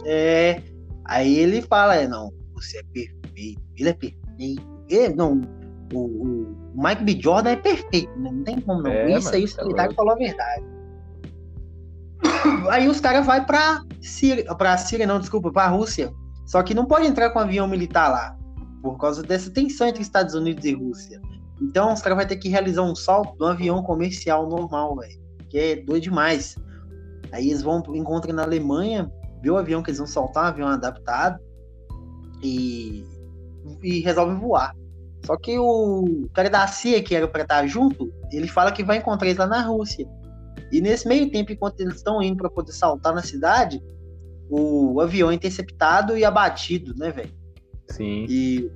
[0.05, 0.61] É,
[1.05, 3.61] aí ele fala, é, não, você é perfeito.
[3.77, 4.61] Ele é perfeito.
[4.87, 5.41] Ele, não,
[5.93, 7.19] o, o Mike B.
[7.19, 8.29] Jordan é perfeito, né?
[8.31, 8.91] Não tem como não.
[8.91, 10.63] É, Isso mano, aí o tá secretário falou a verdade.
[12.69, 16.11] Aí os caras vão pra Síria, pra Síria, não, desculpa, pra Rússia.
[16.45, 18.37] Só que não pode entrar com um avião militar lá,
[18.81, 21.21] por causa dessa tensão entre Estados Unidos e Rússia.
[21.61, 25.19] Então os caras vão ter que realizar um salto de um avião comercial normal, velho.
[25.49, 26.55] Que é doido demais.
[27.31, 29.09] Aí eles vão encontram na Alemanha,
[29.41, 31.39] vê o avião que eles vão soltar, um avião adaptado,
[32.43, 33.05] e,
[33.81, 34.73] e resolvem voar.
[35.25, 38.97] Só que o cara da CIA, que era pra estar junto, ele fala que vai
[38.97, 40.07] encontrar eles lá na Rússia.
[40.71, 43.81] E nesse meio tempo, enquanto eles estão indo para poder saltar na cidade,
[44.49, 47.33] o avião é interceptado e abatido, né, velho?
[47.89, 48.25] Sim.
[48.29, 48.69] E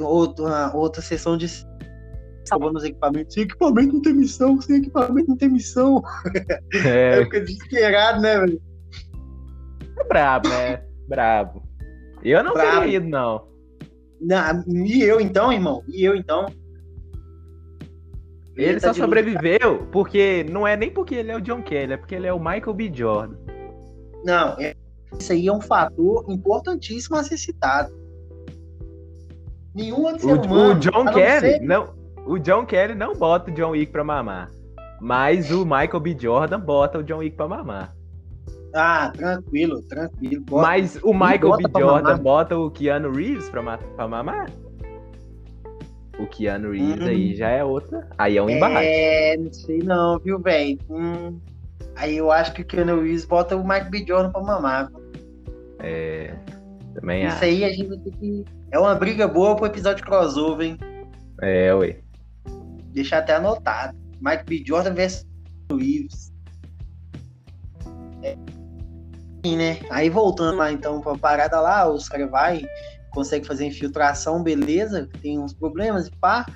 [0.00, 1.46] outra, outra sessão de
[2.44, 3.34] salvando os equipamentos.
[3.34, 6.02] Sem equipamento não tem missão, sem equipamento não tem missão.
[6.84, 8.60] É, Aí fica desesperado, né, velho?
[9.98, 10.82] é brabo, né?
[11.08, 11.62] Brabo.
[12.22, 12.80] Eu não Brabo.
[12.80, 13.46] teria ido, não.
[14.20, 15.82] Na- E eu então, irmão?
[15.88, 16.46] E eu então?
[18.56, 21.96] Ele tá só sobreviveu porque não é nem porque ele é o John Kelly, é
[21.96, 22.90] porque ele é o Michael B.
[22.92, 23.36] Jordan.
[24.24, 24.74] Não, é-
[25.18, 27.92] isso aí é um fator importantíssimo a ser citado.
[29.74, 30.80] Nenhum outro O, ser o humano.
[30.80, 31.94] John a não Kelly ser- não,
[32.26, 34.50] o John Kelly não bota o John Wick pra mamar.
[35.00, 36.16] Mas o Michael B.
[36.18, 37.94] Jordan bota o John Wick pra mamar.
[38.74, 40.44] Ah, tranquilo, tranquilo.
[40.48, 40.62] Bota.
[40.66, 41.80] Mas o Michael B.
[41.80, 44.48] Jordan bota o Keanu Reeves pra, pra mamar?
[46.18, 47.08] O Keanu Reeves Hum.
[47.08, 48.06] aí já é outra.
[48.18, 48.86] Aí é um embate.
[48.86, 50.78] É, não sei não, viu, velho?
[50.90, 51.38] Hum,
[51.96, 54.04] aí eu acho que o Keanu Reeves bota o Mike B.
[54.06, 54.90] Jordan pra mamar.
[55.78, 56.34] É.
[56.94, 57.44] Também Isso acho.
[57.44, 58.44] aí a gente vai ter que.
[58.70, 60.78] É uma briga boa pro episódio crossover, hein?
[61.40, 61.98] É, ué.
[62.92, 63.96] Deixar até anotado.
[64.20, 64.62] Mike B.
[64.66, 65.26] Jordan versus
[65.70, 66.30] Reeves.
[68.22, 68.36] É.
[69.44, 69.78] Sim, né?
[69.90, 72.64] Aí voltando lá então pra parada lá, os caras vai,
[73.12, 76.46] consegue fazer infiltração, beleza, tem uns problemas e pá.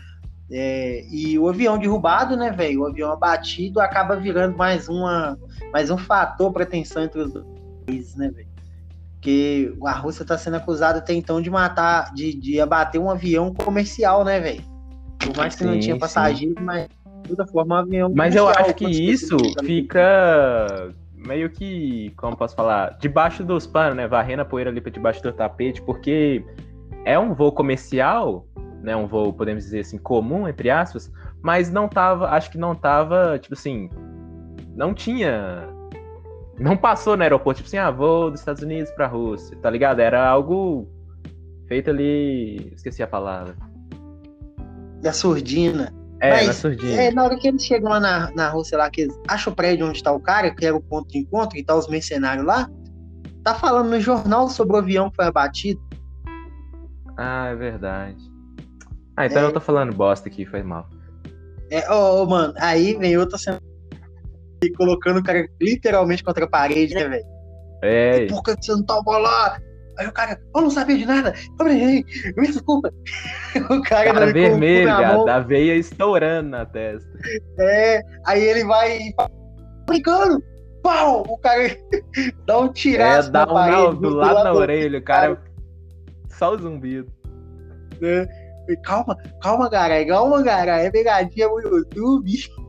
[0.51, 2.83] É, e o avião derrubado, né, velho?
[2.83, 5.37] O avião abatido acaba virando mais uma,
[5.73, 7.47] mais um fator para tensão entre os dois
[7.85, 8.49] países, né, velho?
[9.15, 13.53] Porque a Rússia tá sendo acusada até então de matar, de, de abater um avião
[13.53, 14.63] comercial, né, velho?
[15.19, 16.01] Por mais que não Sim, tinha sim.
[16.01, 16.89] passageiro, mas
[17.23, 20.95] de toda forma um avião Mas eu acho que isso fica
[21.27, 24.07] meio que, como posso falar, debaixo dos panos, né?
[24.07, 26.45] Varrendo a poeira ali pra debaixo do tapete, porque
[27.05, 28.47] é um voo comercial,
[28.83, 28.95] né?
[28.97, 31.13] Um voo, podemos dizer assim, comum, entre aspas,
[31.43, 33.91] mas não tava, acho que não tava, tipo assim,
[34.75, 35.69] não tinha.
[36.59, 40.01] Não passou no aeroporto, tipo assim, ah, voo dos Estados Unidos pra Rússia, tá ligado?
[40.01, 40.89] Era algo
[41.69, 42.73] feito ali.
[42.75, 43.55] Esqueci a palavra.
[45.03, 45.93] da surdina.
[46.21, 47.03] É, Mas, na surdina.
[47.03, 49.57] É, na hora que eles chegam lá na, na Rússia, lá, que eles acham o
[49.57, 52.47] prédio onde tá o cara, que era o ponto de encontro, e tá os mercenários
[52.47, 52.69] lá,
[53.45, 55.81] tá falando no jornal sobre o avião que foi abatido.
[57.19, 58.17] Ah, é verdade.
[59.17, 59.45] Ah, então É.
[59.45, 60.89] eu tô falando bosta aqui, foi mal.
[61.71, 63.61] É, ô, ô, mano, aí vem outra cena
[64.63, 67.25] e colocando o cara literalmente contra a parede, né, velho?
[67.83, 68.27] É.
[68.27, 69.59] Por que você não tava lá?
[69.99, 71.33] Aí o cara, eu não sabia de nada.
[71.61, 72.05] Aí,
[72.37, 72.91] me desculpa.
[73.71, 74.33] O cara, Cara não
[75.15, 75.25] mão.
[75.25, 77.09] da veia estourando na testa.
[77.59, 79.31] É, aí ele vai e fala,
[79.87, 80.43] brincando.
[80.83, 81.25] Pau!
[81.27, 81.63] O cara
[82.47, 85.43] dá um É, tiraço dá na um parede, não, do lado da orelha, o cara.
[86.29, 87.11] Só o zumbido.
[88.01, 88.27] né?
[88.69, 90.05] E, Calma, calma, cara.
[90.07, 90.81] Calma, cara.
[90.83, 92.31] É pegadinha no YouTube.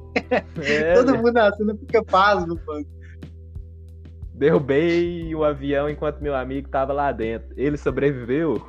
[0.64, 1.18] É, Todo velho.
[1.24, 2.86] mundo na cena fica pasmo, mano.
[4.38, 7.50] Derrubei o avião enquanto meu amigo tava lá dentro.
[7.58, 8.62] Ele sobreviveu?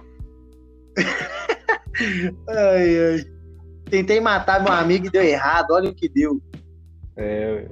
[2.49, 3.25] Ai, ai.
[3.91, 5.73] Tentei matar meu amigo e deu errado.
[5.73, 6.41] Olha o que deu.
[7.17, 7.67] É,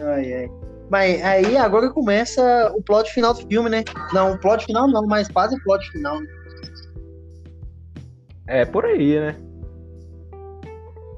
[0.00, 0.50] Ai, ai.
[0.90, 3.84] Mas aí agora começa o plot final do filme, né?
[4.12, 6.18] Não, o plot final não, mas quase o plot final.
[8.46, 9.36] é por aí, né?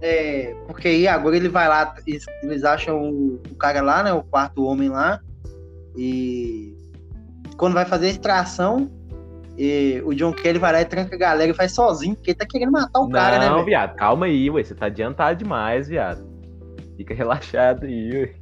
[0.03, 4.13] É, porque aí agora ele vai lá, eles, eles acham o, o cara lá, né?
[4.13, 5.21] O quarto homem lá.
[5.97, 6.77] E
[7.57, 8.91] quando vai fazer a extração,
[9.59, 12.39] e o John Kelly vai lá e tranca a galera e faz sozinho, porque ele
[12.39, 13.49] tá querendo matar o cara, né?
[13.49, 14.63] não, viado, calma aí, ué.
[14.63, 16.27] Você tá adiantado demais, viado.
[16.97, 18.35] Fica relaxado aí, ué.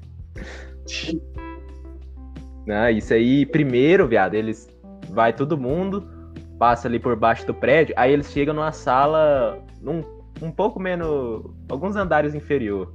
[2.66, 4.68] Não, isso aí, primeiro, viado, eles.
[5.10, 6.08] Vai todo mundo,
[6.58, 10.02] passa ali por baixo do prédio, aí eles chegam numa sala num,
[10.42, 11.44] um pouco menos.
[11.68, 12.94] alguns andares inferior.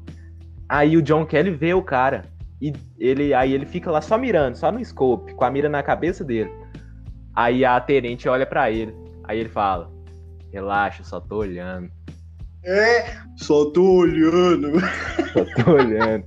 [0.67, 2.25] Aí o John Kelly vê o cara.
[2.61, 5.81] E ele, aí ele fica lá só mirando, só no scope, com a mira na
[5.81, 6.51] cabeça dele.
[7.33, 8.93] Aí a tenente olha pra ele.
[9.23, 9.89] Aí ele fala:
[10.51, 11.89] Relaxa, só tô olhando.
[12.63, 14.79] É, só tô olhando.
[15.31, 16.25] Só tô olhando.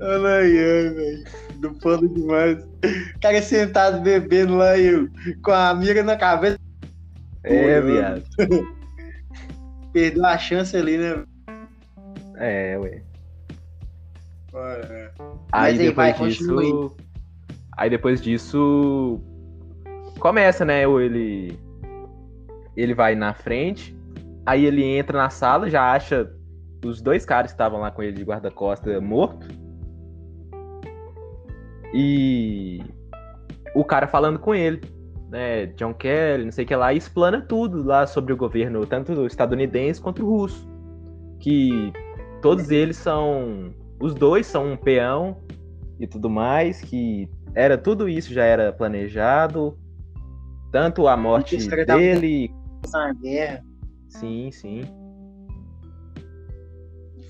[0.00, 1.24] Olha aí, ai, velho.
[1.60, 2.62] Não falo demais.
[2.62, 5.08] O cara sentado bebendo lá e eu,
[5.42, 6.58] com a mira na cabeça,
[7.42, 8.22] É, viado.
[9.94, 11.24] perdeu a chance ali, né?
[12.36, 13.02] É, ué.
[14.52, 15.12] Olha.
[15.52, 16.46] Aí depois vai, disso.
[16.46, 16.92] continua
[17.76, 19.20] Aí depois disso.
[20.18, 20.82] Começa, né?
[20.82, 21.58] Ele.
[22.76, 23.96] Ele vai na frente.
[24.44, 26.30] Aí ele entra na sala, já acha
[26.84, 29.46] os dois caras que estavam lá com ele de guarda-costa morto.
[31.94, 32.82] E.
[33.74, 34.80] O cara falando com ele.
[35.34, 38.86] Né, John Kelly, não sei o que lá, e explana tudo lá sobre o governo,
[38.86, 40.64] tanto estadunidense quanto russo.
[41.40, 41.92] Que
[42.40, 43.74] todos eles são.
[44.00, 45.38] Os dois são um peão
[45.98, 49.76] e tudo mais, que era tudo isso já era planejado.
[50.70, 52.54] Tanto a morte tava- dele.
[52.92, 53.64] Na guerra.
[54.10, 54.82] Sim, sim.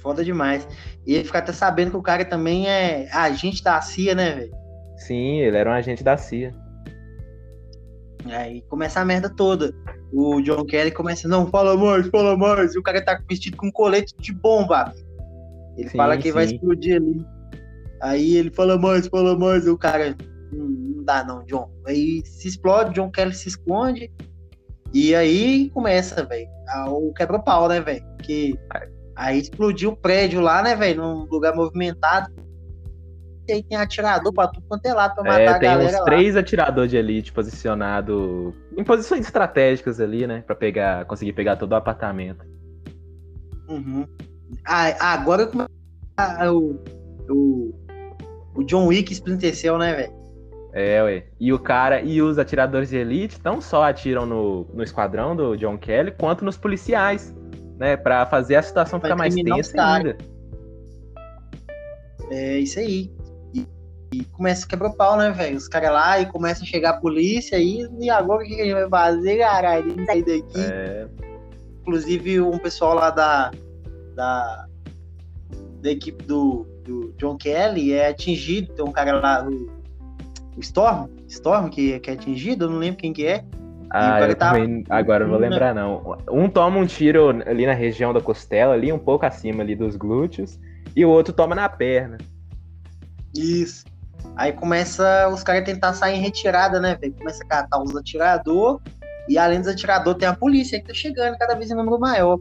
[0.03, 0.69] Foda demais.
[1.07, 4.53] E ele fica até sabendo que o cara também é agente da CIA, né, velho?
[4.99, 6.53] Sim, ele era um agente da CIA.
[8.31, 9.75] Aí começa a merda toda.
[10.13, 12.75] O John Kelly começa, não, fala mais, fala mais.
[12.75, 14.93] E o cara tá vestido com colete de bomba.
[15.77, 16.55] Ele Sim, fala que vai sim.
[16.55, 17.25] explodir ali.
[18.01, 19.67] Aí ele fala mais, fala mais.
[19.67, 20.17] E o cara,
[20.53, 21.71] "Hum, não dá não, John.
[21.87, 24.11] Aí se explode, John Kelly se esconde.
[24.93, 26.49] E aí começa, velho,
[26.89, 28.05] o quebra-pau, né, velho?
[28.23, 28.57] Que
[29.17, 31.03] aí explodiu o prédio lá, né, velho?
[31.03, 32.33] Num lugar movimentado.
[33.51, 35.99] Aí tem atirador pra tudo quanto é lado pra matar É, a tem uns galera
[35.99, 36.05] lá.
[36.05, 40.43] três atiradores de elite posicionados em posições estratégicas ali, né?
[40.47, 42.45] Pra pegar, conseguir pegar todo o apartamento.
[43.69, 44.07] Uhum.
[44.67, 45.51] Ah, agora
[46.17, 46.83] ah, o,
[47.29, 47.75] o,
[48.55, 50.25] o John Wick Splinter Cell, né, velho?
[50.73, 51.25] É, ué.
[51.39, 55.57] E o cara e os atiradores de elite não só atiram no, no esquadrão do
[55.57, 57.33] John Kelly, quanto nos policiais,
[57.79, 57.97] né?
[57.97, 60.17] Pra fazer a situação Pra ficar mais tensa ainda.
[62.31, 63.14] É isso aí.
[64.15, 65.57] E, e começa a quebrar pau, né, velho?
[65.57, 68.65] Os caras lá e começa a chegar a polícia aí, e agora o que a
[68.65, 70.07] gente vai fazer, caralho?
[70.07, 70.61] Sair daqui.
[70.61, 71.07] É,
[71.81, 73.51] Inclusive, um pessoal lá da,
[74.15, 74.67] da,
[75.83, 78.73] da equipe do, do John Kelly é atingido.
[78.73, 79.71] Tem um cara lá, o,
[80.57, 83.45] o Storm, Storm que, que é atingido, eu não lembro quem que é.
[83.91, 86.17] Ah, eu tá- também agora não vou lembrar, não.
[86.29, 89.95] Um toma um tiro ali na região da costela, ali, um pouco acima ali dos
[89.95, 90.59] glúteos,
[90.97, 92.19] e o outro toma na perna.
[93.37, 93.85] Isso.
[94.37, 97.15] Aí começa os caras tentar sair em retirada, né, velho?
[97.15, 98.81] Começa a catar os atirador.
[99.29, 102.39] E além dos atiradores, tem a polícia que tá chegando cada vez em número maior.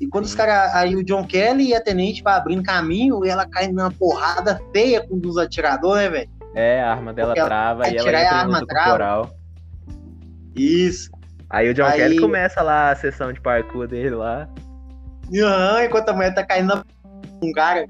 [0.00, 0.36] E quando os Sim.
[0.36, 0.74] caras.
[0.74, 4.60] Aí o John Kelly e a tenente vai abrindo caminho e ela cai numa porrada
[4.72, 6.30] feia com um dos atiradores, né, velho?
[6.54, 9.30] É, a arma dela Porque ela trava e ela e a entra em arma corporal.
[10.56, 11.10] Isso.
[11.50, 14.48] Aí o John Aí- Kelly começa lá a sessão de parkour dele lá.
[15.34, 16.84] Aham, enquanto a mulher tá caindo na
[17.42, 17.86] um cara.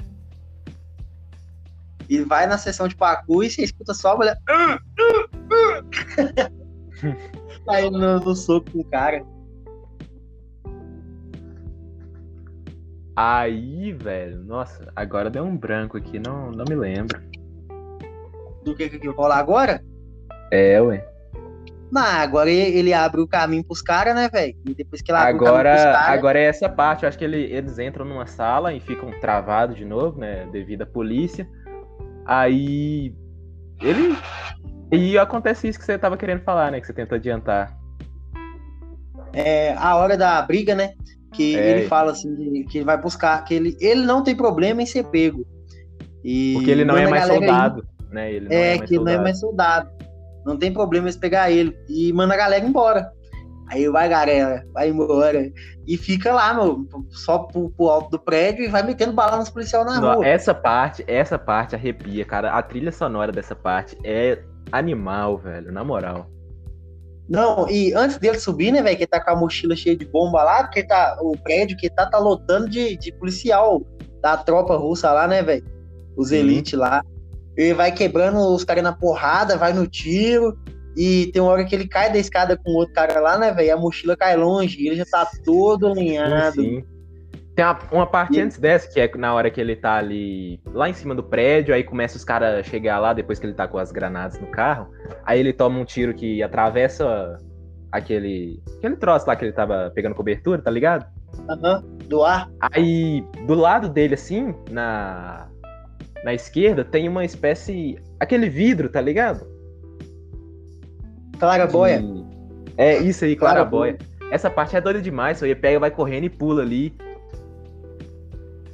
[2.09, 4.39] E vai na sessão de parkour e você escuta só a mulher.
[4.49, 4.79] "Ah,
[7.69, 9.23] Aí no, no soco com o cara.
[13.17, 17.21] Aí, velho, nossa, agora deu um branco aqui, não, não me lembro.
[18.65, 19.83] do que, que rola agora?
[20.53, 21.05] É, ué.
[21.91, 24.55] Mas agora ele, ele abre o caminho pros caras, né, velho?
[24.67, 26.19] E depois que ele abre Agora, o caminho pros caras.
[26.19, 27.03] agora é essa parte.
[27.03, 30.47] Eu acho que ele- eles entram numa sala e ficam travados de novo, né?
[30.53, 31.49] Devido à polícia.
[32.29, 33.15] Aí.
[33.81, 34.17] Ele.
[34.93, 36.81] E acontece isso que você tava querendo falar, né?
[36.81, 37.77] Que você tentou adiantar.
[39.33, 40.93] É a hora da briga, né?
[41.35, 41.71] Que É.
[41.71, 45.05] ele fala assim, que- ele vai buscar, que ele, ele não tem problema em ser
[45.05, 45.47] pego.
[46.25, 47.49] E Porque ele não é manda a mais galera ir.
[47.49, 48.33] soldado, né?
[48.33, 49.91] Ele É, é, mais que ele não é mais soldado.
[50.47, 51.77] Não tem problema eles pegar ele.
[51.89, 53.11] E manda a galera embora.
[53.71, 55.51] Aí vai, galera, vai embora.
[55.87, 59.51] E fica lá, meu, só pro, pro alto do prédio e vai metendo bala nos
[59.51, 60.27] policiais na Não, rua.
[60.27, 62.53] essa parte, essa parte arrepia, cara.
[62.53, 64.43] A trilha sonora dessa parte é
[64.73, 66.27] animal, velho, na moral.
[67.29, 70.07] Não, e antes dele subir, né, velho, que ele tá com a mochila cheia de
[70.07, 73.83] bomba lá, porque tá, o prédio que tá, tá lotando de, de policial
[74.23, 75.65] da tropa russa lá, né, velho?
[76.17, 76.37] Os Sim.
[76.37, 77.05] elite lá.
[77.55, 80.57] Ele vai quebrando os caras na porrada, vai no tiro.
[80.97, 83.53] E tem uma hora que ele cai da escada com o outro cara lá, né,
[83.53, 83.75] velho?
[83.75, 86.63] A mochila cai longe, ele já tá todo alinhado.
[86.63, 86.85] Sim, sim.
[87.55, 90.61] Tem uma, uma parte E- antes dessa, que é na hora que ele tá ali,
[90.73, 93.55] lá em cima do prédio, aí começa os caras a chegar lá, depois que ele
[93.55, 94.89] tá com as granadas no carro,
[95.25, 97.37] aí ele toma um tiro que atravessa
[97.91, 101.05] aquele, aquele troço lá que ele tava pegando cobertura, tá ligado?
[101.49, 102.49] Aham, do ar.
[102.61, 105.49] Aí, do lado dele, assim, na,
[106.25, 109.45] na esquerda, tem uma espécie, aquele vidro, tá ligado?
[111.39, 112.01] Clara Boia.
[112.03, 112.25] De-
[112.77, 113.95] É, isso aí, Claraboia.
[113.95, 114.33] Claraboia.
[114.33, 116.95] Essa parte é doida demais, só ele pega, vai correndo e pula ali.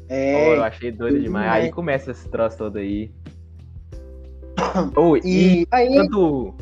[0.08, 0.48] É.
[0.48, 1.44] Oh, eu achei doido demais.
[1.44, 1.64] demais.
[1.64, 3.10] Aí começa esse troço todo aí.
[4.96, 6.54] Oh, e E aí, quando.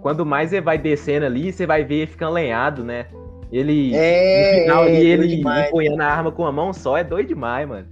[0.00, 3.06] Quando mais ele vai descendo ali, você vai ver ele ficando lenhado, né?
[3.50, 3.94] Ele.
[3.94, 4.56] é.
[4.56, 5.68] no final ali, é, ele demais.
[5.68, 7.86] empunhando a arma com uma mão só, é doido demais, mano.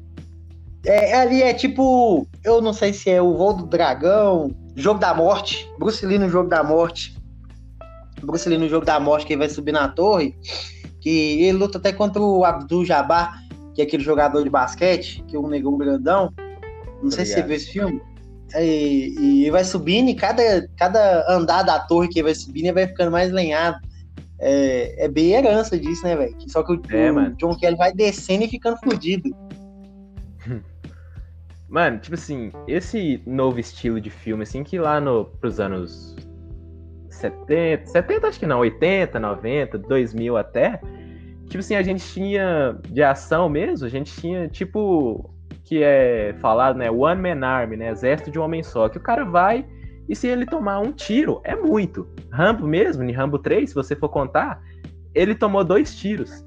[0.84, 5.14] É, ali é tipo, eu não sei se é o voo do dragão, jogo da
[5.14, 7.16] morte, Bruce Lee no jogo da morte.
[8.22, 10.36] Bruce Lee no jogo da morte, que ele vai subir na torre,
[11.00, 13.42] que ele luta até contra o Abdul Jabbar,
[13.74, 16.32] que é aquele jogador de basquete, que é um negão grandão.
[17.02, 18.00] Não Tô sei se você viu esse filme.
[18.54, 22.66] E, e ele vai subindo e cada, cada andar da torre que ele vai subindo,
[22.66, 23.78] ele vai ficando mais lenhado.
[24.38, 26.36] É, é bem herança disso, né, velho?
[26.48, 27.30] Só que o, É, o.
[27.36, 29.30] John Kelly vai descendo e ficando fudido.
[31.72, 36.14] Mano, tipo assim, esse novo estilo de filme, assim, que lá no, pros anos
[37.08, 40.78] 70, 70 acho que não, 80, 90, 2000 até,
[41.46, 46.76] tipo assim, a gente tinha de ação mesmo, a gente tinha, tipo, que é falado,
[46.76, 49.64] né, One Man Army, né, exército de um homem só, que o cara vai
[50.06, 52.06] e se ele tomar um tiro, é muito.
[52.30, 54.60] Rambo mesmo, em Rambo 3, se você for contar,
[55.14, 56.44] ele tomou dois tiros.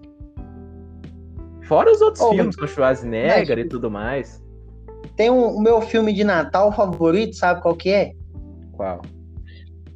[1.63, 4.44] Fora os outros Oh, filmes com Schwarzenegger mas- e tudo mais.
[5.15, 8.11] Tem um, o meu filme de Natal favorito, sabe qual que é?
[8.73, 9.01] Qual?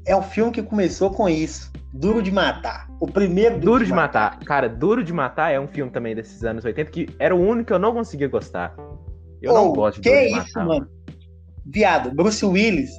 [0.06, 1.72] É o filme que começou com isso.
[1.94, 2.88] Duro de Matar.
[3.00, 4.40] O primeiro Duro de Matar.
[4.40, 7.68] Cara, Duro de Matar é um filme também desses anos 80 que era o único
[7.68, 8.76] que eu não conseguia gostar.
[9.42, 10.66] Eu não Ô, gosto de Que Duro de isso, Matar.
[10.66, 10.88] mano?
[11.66, 12.92] Viado, Bruce Willis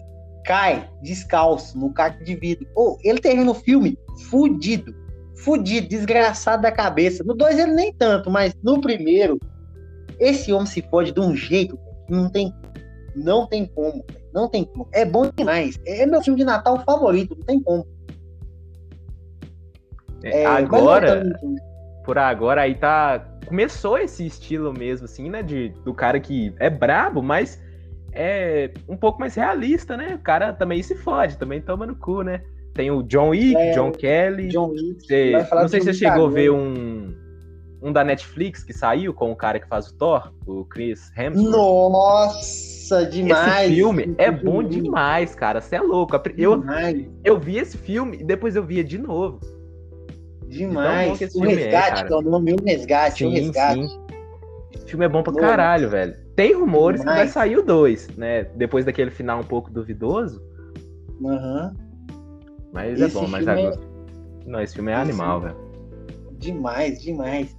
[0.44, 2.66] cai descalço no caco de vidro.
[2.74, 3.98] Ô, ele termina o filme
[4.28, 4.94] fudido.
[5.36, 7.24] Fudido, desgraçado da cabeça.
[7.24, 9.38] No dois ele nem tanto, mas no primeiro,
[10.18, 11.78] esse homem se fode de um jeito
[12.10, 12.52] não tem,
[13.14, 14.04] não tem como.
[14.32, 14.88] Não tem como.
[14.92, 15.80] É bom demais.
[15.86, 17.86] É meu filme de Natal favorito, não tem como.
[20.22, 21.22] É, É, agora,
[22.04, 23.26] por agora, aí tá.
[23.46, 25.42] Começou esse estilo mesmo, assim, né?
[25.42, 27.60] De, do cara que é brabo, mas
[28.12, 30.14] é um pouco mais realista, né?
[30.14, 32.42] O cara também se fode, também toma no cu, né?
[32.74, 34.48] Tem o John Wick, É, John Kelly.
[34.48, 35.04] John Wick.
[35.04, 37.12] Você- não sei se você chegou a ver um,
[37.82, 41.50] um da Netflix que saiu com o cara que faz o Thor, o Chris Hemsworth.
[41.50, 43.64] Nossa, demais.
[43.66, 45.60] Esse filme é bom demais, cara.
[45.60, 46.14] Você é louco.
[46.36, 49.40] Eu, Demais, eu vi esse filme e depois eu via de novo.
[50.48, 51.20] demais.
[51.20, 52.06] esse o é, resgate, cara.
[52.06, 53.86] que é o nome, o resgate, o resgate.
[54.74, 55.46] Esse filme é bom pra Nossa.
[55.46, 56.16] caralho, velho.
[56.36, 57.30] Tem rumores que vai Demais.
[57.32, 58.44] sair o 2, né?
[58.56, 60.42] Depois daquele final um pouco duvidoso.
[61.24, 61.74] Aham.
[62.72, 63.80] Mas é Esse bom, mas filme é- agora.
[64.46, 65.70] Não, esse filme é Esse animal, filme- velho.
[66.38, 67.56] Demais, demais.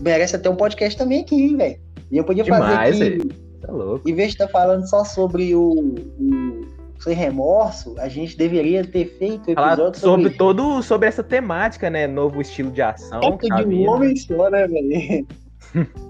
[0.00, 1.80] Merece até um podcast também aqui, velho.
[2.10, 3.48] E eu podia fazer Demais, aqui, velho.
[3.60, 4.08] Tá louco.
[4.08, 6.66] em vez de estar falando só sobre o, o
[7.00, 11.90] Sem Remorso, a gente deveria ter feito Falar episódio sobre sobre, todo, sobre essa temática,
[11.90, 12.06] né?
[12.06, 13.20] Novo estilo de ação.
[13.20, 15.26] Tá de um homem só, né, velho?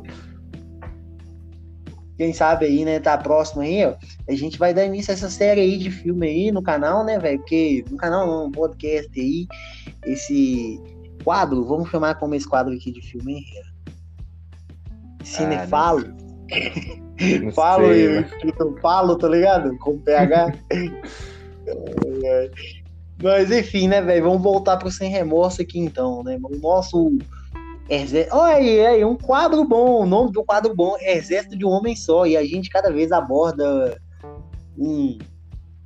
[2.18, 3.94] Quem sabe aí, né, tá próximo aí, ó.
[4.28, 7.16] A gente vai dar início a essa série aí de filme aí no canal, né,
[7.16, 7.38] velho?
[7.38, 9.46] Porque no canal não, podcast aí,
[10.04, 10.80] esse
[11.22, 13.44] quadro, vamos chamar como esse quadro aqui de filme,
[15.22, 16.04] Cinefalo.
[17.54, 17.88] Falo,
[18.80, 19.76] falo, tá ligado?
[19.78, 20.52] Com PH.
[23.22, 24.24] Mas enfim, né, velho?
[24.24, 26.38] Vamos voltar pro Sem Remorso aqui então, né?
[26.42, 27.18] O nosso
[27.88, 28.36] Exército.
[28.36, 30.02] Olha aí, aí, um quadro bom.
[30.02, 32.26] O nome do quadro bom é Exército de um Homem Só.
[32.26, 33.98] E a gente cada vez aborda
[34.78, 35.18] um,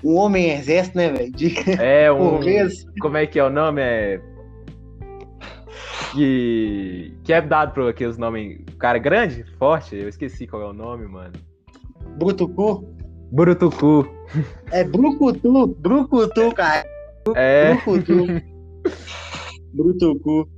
[0.05, 1.33] um homem exército, né, velho?
[1.33, 1.55] De...
[1.81, 2.41] É, um.
[3.01, 3.81] Como é que é o nome?
[3.81, 4.21] É.
[6.11, 8.61] Que, que é dado para aqueles nomes.
[8.79, 11.33] Cara grande, forte, eu esqueci qual é o nome, mano.
[12.19, 12.87] Brutucu?
[13.31, 14.07] Brutucu.
[14.71, 16.85] É Brucutu, Brucutu, cara.
[17.35, 17.75] É.
[17.75, 18.27] Brucutu.
[19.73, 20.49] Brutucu.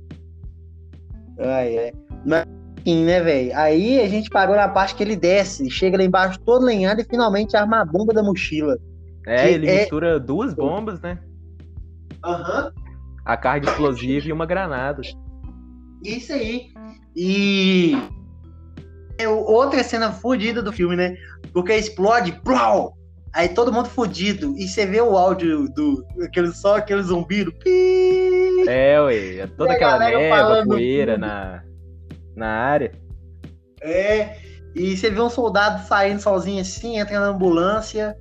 [1.39, 1.93] Ai, ai.
[2.25, 2.45] Mas,
[2.79, 3.57] enfim, né, velho?
[3.57, 7.05] Aí a gente parou na parte que ele desce, chega lá embaixo todo lenhado e
[7.05, 8.77] finalmente arma a bomba da mochila.
[9.25, 9.79] É, ele é...
[9.79, 11.19] mistura duas bombas, né?
[12.23, 12.65] Aham.
[12.65, 12.85] Uhum.
[13.25, 15.01] A carga explosiva e uma granada.
[16.03, 16.67] Isso aí.
[17.15, 17.93] E
[19.17, 21.15] é outra cena fodida do filme, né?
[21.53, 22.95] Porque explode, plau!
[23.33, 24.55] Aí todo mundo fodido.
[24.57, 26.05] E você vê o áudio do.
[26.23, 27.53] Aquele, só aquele zumbido.
[28.67, 29.37] É, ué.
[29.39, 31.61] É toda aquela neva, poeira na,
[32.35, 32.91] na área.
[33.81, 34.37] É.
[34.73, 38.15] E você vê um soldado saindo sozinho assim, entra na ambulância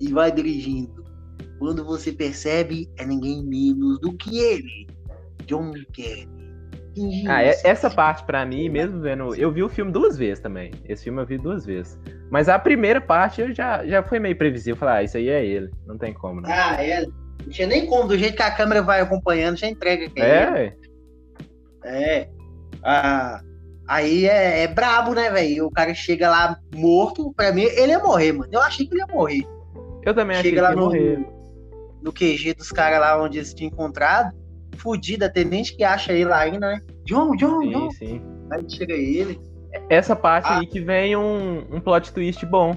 [0.00, 1.04] e vai dirigindo.
[1.58, 4.86] Quando você percebe, é ninguém menos do que ele,
[5.46, 6.33] John Kerry.
[7.26, 10.70] Ah, é, essa parte para mim, mesmo vendo, eu vi o filme duas vezes também.
[10.88, 11.98] Esse filme eu vi duas vezes.
[12.30, 14.76] Mas a primeira parte eu já, já foi meio previsível.
[14.76, 15.70] Falar, ah, isso aí é ele.
[15.86, 16.48] Não tem como, né?
[16.52, 17.04] Ah, é.
[17.04, 20.08] Não tinha nem como, do jeito que a câmera vai acompanhando, já entrega.
[20.08, 20.72] Que é?
[21.84, 22.08] É.
[22.08, 22.28] é.
[22.82, 23.40] Ah,
[23.88, 25.66] aí é, é brabo, né, velho?
[25.66, 27.32] O cara chega lá morto.
[27.34, 28.50] Pra mim, ele ia morrer, mano.
[28.52, 29.42] Eu achei que ele ia morrer.
[30.04, 31.26] Eu também chega achei que ia no, morrer.
[32.02, 34.43] No QG dos caras lá onde eles tinham encontrado
[34.74, 36.80] fudida, tem gente que acha ele ainda, né?
[37.04, 37.90] John, John, sim, John.
[37.90, 38.22] Sim.
[38.50, 39.40] Aí chega ele.
[39.88, 40.58] Essa parte ah.
[40.58, 42.76] aí que vem um, um plot twist bom.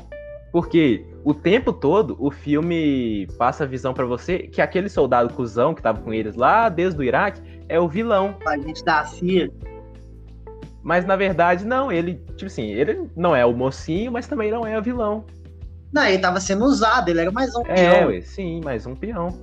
[0.52, 5.74] Porque o tempo todo o filme passa a visão para você que aquele soldado cuzão
[5.74, 8.36] que tava com eles lá desde o Iraque é o vilão.
[8.46, 9.50] A gente tá assim.
[10.82, 14.66] Mas na verdade, não, ele, tipo assim, ele não é o mocinho, mas também não
[14.66, 15.26] é o vilão.
[15.92, 18.12] Não, ele tava sendo usado, ele era mais um é, peão.
[18.12, 19.38] É, sim, mais um peão.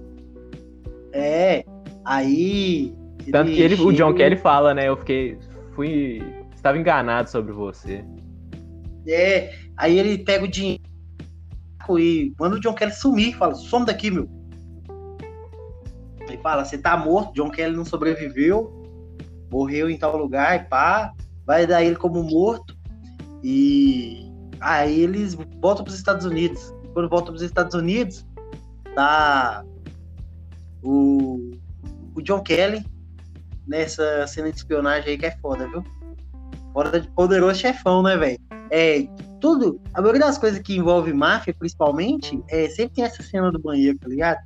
[1.13, 1.65] É,
[2.05, 2.95] Aí.
[3.31, 4.89] Tanto que ele, o John Kelly fala, né?
[4.89, 5.39] Eu fiquei.
[5.75, 6.23] Fui.
[6.55, 8.05] Estava enganado sobre você.
[9.07, 10.83] É, aí ele pega o dinheiro
[11.99, 14.29] e manda o John Kelly sumir, fala, some daqui, meu.
[16.29, 18.73] Aí fala, você tá morto, John Kelly não sobreviveu,
[19.51, 21.13] morreu em tal lugar, e pá,
[21.45, 22.75] vai dar ele como morto.
[23.43, 24.27] E
[24.61, 26.75] aí eles voltam para os Estados Unidos.
[26.95, 28.27] Quando voltam para os Estados Unidos,
[28.95, 29.63] tá
[30.83, 31.51] o
[32.15, 32.85] o John Kelly
[33.67, 35.83] nessa cena de espionagem aí que é foda, viu?
[36.73, 38.39] Foda de poderoso chefão, né, velho?
[38.71, 39.07] É,
[39.41, 43.59] tudo, a maioria das coisas que envolve máfia, principalmente, é, sempre tem essa cena do
[43.59, 44.39] banheiro, tá ligado?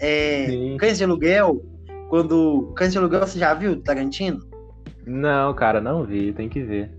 [0.00, 1.64] É, Cães de Aluguel,
[2.08, 2.72] quando.
[2.76, 4.40] Cães de Aluguel, você já viu, Tarantino?
[5.06, 6.90] Não, cara, não vi, tem que ver.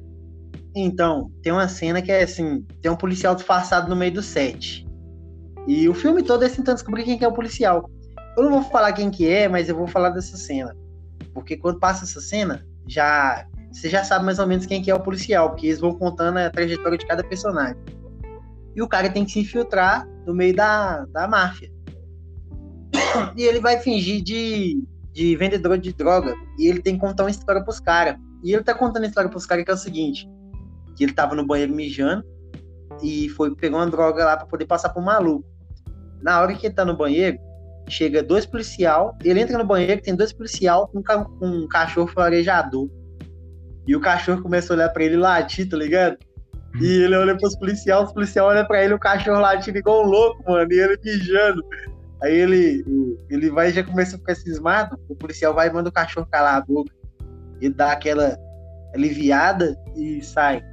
[0.76, 4.86] Então, tem uma cena que é assim: tem um policial disfarçado no meio do set.
[5.68, 7.90] E o filme todo é tentando descobrir quem é o policial.
[8.38, 10.76] Eu não vou falar quem que é, mas eu vou falar dessa cena.
[11.34, 14.96] Porque quando passa essa cena, já você já sabe mais ou menos quem que é
[14.96, 17.76] o policial, porque eles vão contando a trajetória de cada personagem.
[18.74, 21.70] E o cara tem que se infiltrar no meio da, da máfia.
[23.36, 24.82] E ele vai fingir de,
[25.12, 26.34] de vendedor de droga.
[26.58, 28.18] E ele tem que contar uma história pros caras.
[28.44, 30.30] E ele tá contando a história pros caras que é o seguinte:
[30.96, 32.26] que ele tava no banheiro mijando
[33.02, 35.46] e foi pegou uma droga lá para poder passar pro maluco.
[36.22, 37.38] Na hora que ele tá no banheiro,
[37.88, 41.04] chega dois policial, ele entra no banheiro, tem dois policial com
[41.42, 42.90] um cachorro farejador.
[43.88, 46.18] E o cachorro começa a olhar pra ele latir, tá ligado?
[46.82, 50.10] E ele olha pros policiais, os policiais olham pra ele, o cachorro latindo igual um
[50.10, 51.64] louco, mano, e ele mijando.
[52.22, 52.84] Aí ele,
[53.30, 56.28] ele vai e já começa a ficar cismado, o policial vai e manda o cachorro
[56.30, 56.94] calar a boca.
[57.62, 58.38] Ele dá aquela
[58.94, 60.64] aliviada e sai.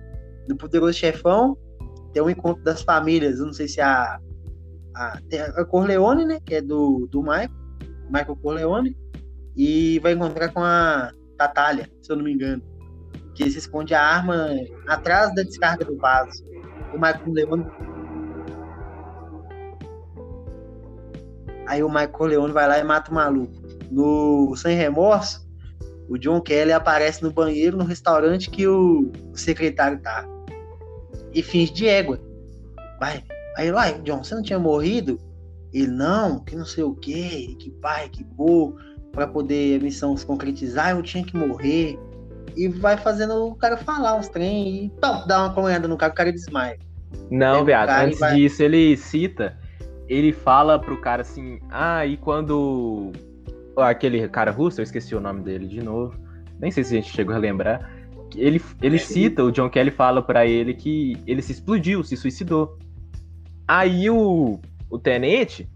[0.48, 1.56] No Poderoso Chefão,
[2.12, 4.18] tem um encontro das famílias, eu não sei se a
[4.94, 5.18] a,
[5.56, 6.40] a Corleone, né?
[6.44, 7.50] Que é do, do Michael,
[8.10, 8.96] Michael Corleone,
[9.56, 12.62] e vai encontrar com a Tatália, se eu não me engano.
[13.34, 14.48] Que se esconde a arma
[14.88, 16.44] atrás da descarga do vaso.
[16.92, 17.66] O Michael Corleone.
[21.66, 23.52] Aí o Michael Corleone vai lá e mata o maluco.
[23.90, 25.46] No Sem Remorso,
[26.08, 30.26] o John Kelly aparece no banheiro no restaurante que o secretário tá.
[31.32, 32.20] E finge de égua.
[33.00, 33.24] Vai,
[33.56, 35.18] Aí ele, uai, John, você não tinha morrido?
[35.72, 38.76] Ele, não, que não sei o quê, que pai, que pô,
[39.10, 41.98] para poder a missão se concretizar, eu tinha que morrer.
[42.54, 46.12] e vai fazendo o cara falar uns trem e top, dá uma comendo no cara,
[46.12, 46.78] o cara desmaia.
[47.30, 49.58] Não, viado, antes vai- disso ele cita,
[50.06, 53.10] ele fala pro cara assim, ah, e quando
[53.76, 56.14] aquele cara russo, eu esqueci o nome dele de novo,
[56.60, 57.90] nem sei se a gente chegou a lembrar,
[58.36, 62.78] ele, ele cita, o John Kelly fala pra ele que ele se explodiu, se suicidou.
[63.74, 64.60] Aí o,
[64.90, 65.66] o tenente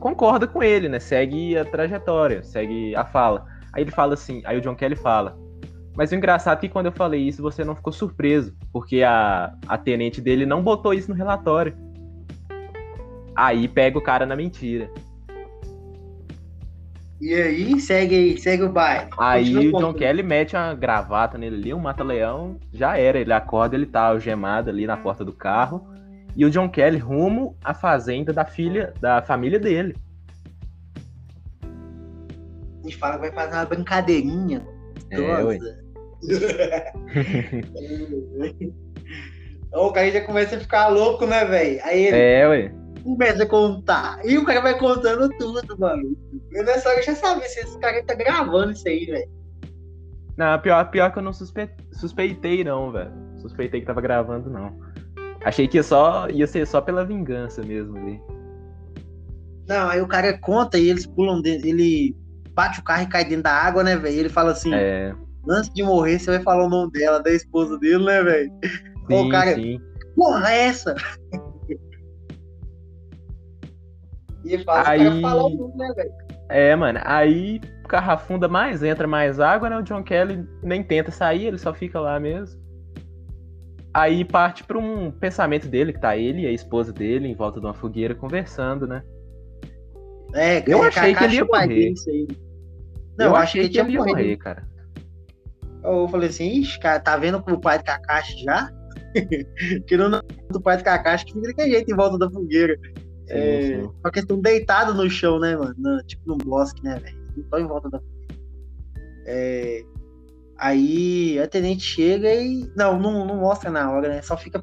[0.00, 3.46] concorda com ele, né, segue a trajetória, segue a fala.
[3.72, 5.38] Aí ele fala assim, aí o John Kelly fala,
[5.96, 9.54] mas o engraçado é que quando eu falei isso, você não ficou surpreso, porque a,
[9.68, 11.76] a tenente dele não botou isso no relatório.
[13.36, 14.90] Aí pega o cara na mentira.
[17.20, 19.10] E aí, segue segue o baile.
[19.16, 19.94] Aí Continua o John contando.
[19.94, 23.16] Kelly mete uma gravata nele ali, um mata-leão, já era.
[23.16, 25.93] Ele acorda, ele tá algemado ali na porta do carro.
[26.36, 29.94] E o John Kelly rumo à fazenda da filha, da família dele.
[31.62, 34.66] A gente fala que vai fazer uma brincadeirinha.
[35.10, 35.42] É, ué.
[35.58, 35.84] gostosa.
[39.72, 41.80] o cara já começa a ficar louco, né, velho?
[41.84, 42.72] Aí ele É, ué.
[43.02, 44.20] começa a contar.
[44.24, 46.16] E o cara vai contando tudo, mano.
[46.52, 49.30] E nessa hora eu já sabia se esse cara tá gravando isso aí, velho.
[50.36, 53.12] Não, pior, pior que eu não suspe- suspeitei, não, velho.
[53.36, 54.76] Suspeitei que tava gravando, não.
[55.44, 58.20] Achei que ia, só, ia ser só pela vingança mesmo ali.
[59.68, 61.66] Não, aí o cara conta e eles pulam dentro.
[61.68, 62.16] Ele
[62.54, 64.18] bate o carro e cai dentro da água, né, velho?
[64.20, 65.14] Ele fala assim: É,
[65.48, 68.50] antes de morrer, você vai falar o nome dela, da esposa dele, né, velho?
[69.10, 69.80] Sim, cara- sim.
[70.16, 70.94] Porra, é essa?
[74.44, 76.12] E ele fala, Aí- o cara fala o nome, né, velho?
[76.50, 79.78] É, mano, aí o carro afunda mais, entra mais água, né?
[79.78, 82.62] O John Kelly nem tenta sair, ele só fica lá mesmo.
[83.94, 87.60] Aí parte pra um pensamento dele, que tá ele e a esposa dele em volta
[87.60, 89.04] de uma fogueira conversando, né?
[90.34, 91.94] É, Eu é, achei que ele ia morrer.
[92.08, 92.28] aí.
[93.16, 94.10] Não, eu achei que ele ia morrer.
[94.10, 94.66] morrer, cara.
[95.84, 98.68] Eu falei assim, ixi, cara, tá vendo com o pai do Kakashi já?
[99.86, 100.10] que não
[100.50, 102.76] do pai do Kakashi que fica daquele jeito em volta da fogueira.
[103.28, 103.90] Sim, É, sim.
[104.02, 105.74] Só que eles estão deitados no chão, né, mano?
[106.06, 107.16] Tipo num bosque, né, velho?
[107.36, 108.42] Não estão em volta da fogueira.
[109.26, 109.82] É,
[110.58, 112.70] Aí a tenente chega e.
[112.76, 114.22] Não, não, não mostra na hora, né?
[114.22, 114.62] Só fica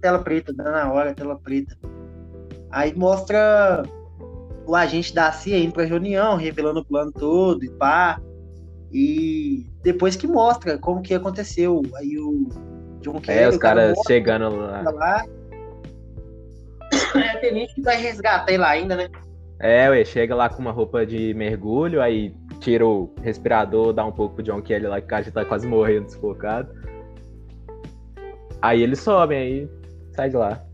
[0.00, 1.76] tela preta, dá na hora, tela preta.
[2.70, 3.82] Aí mostra
[4.66, 8.20] o agente da CIA indo pra reunião, revelando o plano todo e pá.
[8.92, 11.82] E depois que mostra como que aconteceu.
[11.96, 12.48] Aí o
[13.00, 14.82] John Kelly, É, os cara caras mostra chegando lá.
[14.82, 15.24] lá.
[17.16, 19.08] É a tenente que vai resgatar ele ainda, né?
[19.58, 24.12] É, ué, chega lá com uma roupa de mergulho, aí tira o respirador, dá um
[24.12, 26.72] pouco pro John Kelly lá, que o cara já tá quase morrendo sufocado.
[28.62, 29.70] Aí eles sobem, aí
[30.14, 30.64] sai de lá.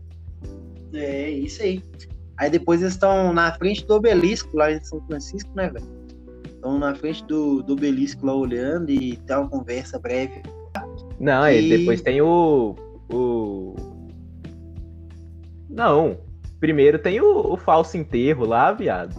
[0.93, 1.83] É, isso aí.
[2.37, 5.85] Aí depois eles estão na frente do obelisco lá em São Francisco, né, velho?
[6.45, 10.41] Estão na frente do, do obelisco lá olhando e tem uma conversa breve.
[11.19, 12.75] Não, aí E- depois tem o.
[13.11, 13.75] O.
[15.69, 16.17] Não.
[16.59, 19.15] Primeiro tem o, o falso enterro lá, viado.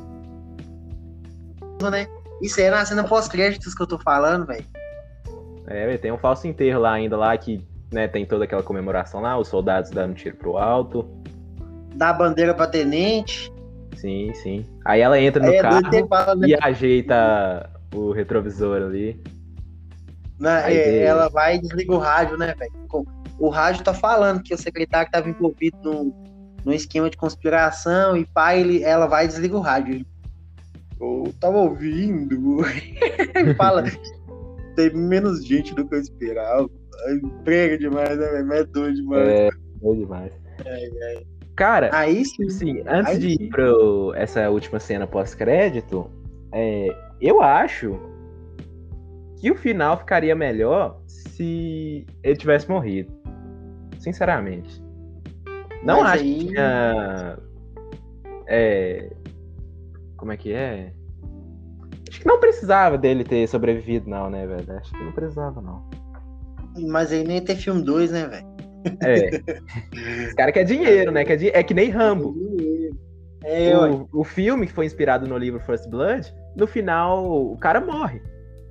[2.40, 4.64] Isso aí é na cena pós-créditos que eu tô falando, velho.
[5.66, 9.38] É, tem um falso enterro lá ainda lá que né, tem toda aquela comemoração lá,
[9.38, 11.08] os soldados dando tiro pro alto.
[11.94, 13.52] Dá a bandeira pra tenente.
[13.96, 14.64] Sim, sim.
[14.84, 16.48] Aí ela entra no é carro né?
[16.48, 19.22] e ajeita o retrovisor ali.
[20.38, 22.72] Na- é, ela vai e desliga o rádio, né, velho?
[23.38, 26.12] O rádio tá falando que o secretário estava envolvido num,
[26.64, 30.04] num esquema de conspiração e pá, ele, ela vai e desliga o rádio.
[31.00, 32.58] Eu tava ouvindo.
[33.56, 33.84] fala,
[34.76, 36.68] tem menos gente do que eu esperava.
[37.06, 38.52] Aí, Prega demais, né, velho?
[38.52, 39.28] É doido demais.
[39.28, 39.48] É,
[39.80, 40.32] bom demais.
[41.56, 42.46] Cara, Aí sim.
[42.46, 43.64] Assim, antes Aí de ir para
[44.16, 46.10] essa última cena pós-crédito,
[46.52, 46.88] é,
[47.20, 47.98] eu acho
[49.40, 53.10] que o final ficaria melhor se ele tivesse morrido.
[53.98, 54.82] Sinceramente.
[55.82, 57.38] Não Mas acho aí- que tinha.
[58.46, 59.10] é,
[60.20, 60.92] como é que é?
[62.08, 64.76] Acho que não precisava dele ter sobrevivido, não, né, velho?
[64.76, 65.88] Acho que não precisava, não.
[66.88, 68.46] Mas aí nem ia ter filme 2, né, velho?
[69.02, 69.30] É.
[70.28, 71.24] Os caras querem dinheiro, né?
[71.24, 72.34] Quer di- É que nem Rambo.
[73.42, 77.80] É, o, o filme que foi inspirado no livro First Blood, no final o cara
[77.80, 78.20] morre,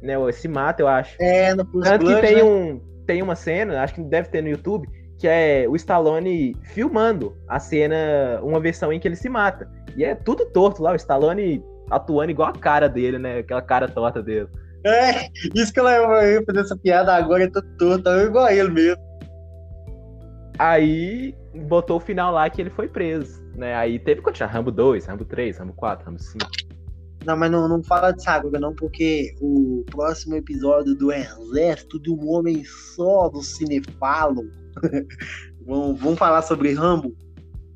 [0.02, 0.18] né?
[0.18, 1.16] Ou se mata, eu acho.
[1.20, 2.44] É, no Plus Tanto que Blood, tem, né?
[2.44, 4.88] um, tem uma cena, acho que deve ter no YouTube,
[5.20, 9.70] que é o Stallone filmando a cena, uma versão em que ele se mata.
[9.96, 11.62] E é tudo torto lá, o Stallone
[11.92, 13.40] atuando igual a cara dele, né?
[13.40, 14.48] Aquela cara torta dele.
[14.86, 18.54] É, isso que ela ia fazer essa piada agora, é todo torto, tá igual a
[18.54, 19.04] ele mesmo.
[20.58, 21.36] Aí
[21.68, 23.76] botou o final lá que ele foi preso, né?
[23.76, 26.46] Aí teve que continuar Rambo 2, Rambo 3, Rambo 4, Rambo 5.
[27.26, 32.10] Não, mas não, não fala de Sakura, não, porque o próximo episódio do Exército de
[32.10, 34.50] um Homem Só do Cinefalo.
[35.66, 37.14] vamos, vamos falar sobre Rambo.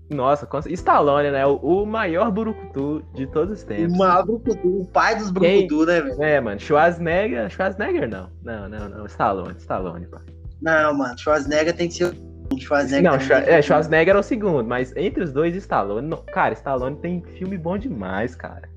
[0.10, 1.46] Nossa, Stallone, né?
[1.46, 3.94] O, o maior burucutu de todos os tempos.
[3.94, 6.24] O maior burucutu, o pai dos burucutu, né, velho?
[6.24, 6.60] É, mano.
[6.60, 8.30] Schwarzenegger, Schwarzenegger não.
[8.44, 9.06] Não, não, não.
[9.06, 10.18] Stallone, Stallone, pô.
[10.62, 11.18] Não, mano.
[11.18, 12.16] Schwarzenegger tem que ser
[12.60, 13.12] Schwarzenegger.
[13.12, 16.08] Não, Schwar é, Schwarzenegger é o segundo, mas entre os dois, Stallone.
[16.08, 18.70] Não, cara, Stallone tem filme bom demais, cara.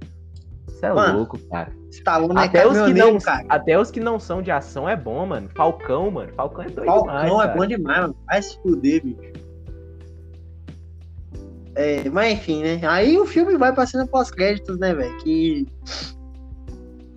[0.77, 1.73] Isso é mano, louco, cara.
[1.91, 3.47] Stallone é até é os que não, cara.
[3.49, 5.49] Até os que não são de ação é bom, mano.
[5.57, 6.31] Falcão, mano.
[6.35, 7.29] Falcão é doido Falcão demais.
[7.29, 7.59] Falcão é cara.
[7.59, 8.17] bom demais, mano.
[8.27, 9.33] Vai se fuder, bicho.
[11.75, 12.81] É, mas enfim, né?
[12.87, 15.17] Aí o filme vai passando pós-créditos, né, velho?
[15.19, 15.67] Que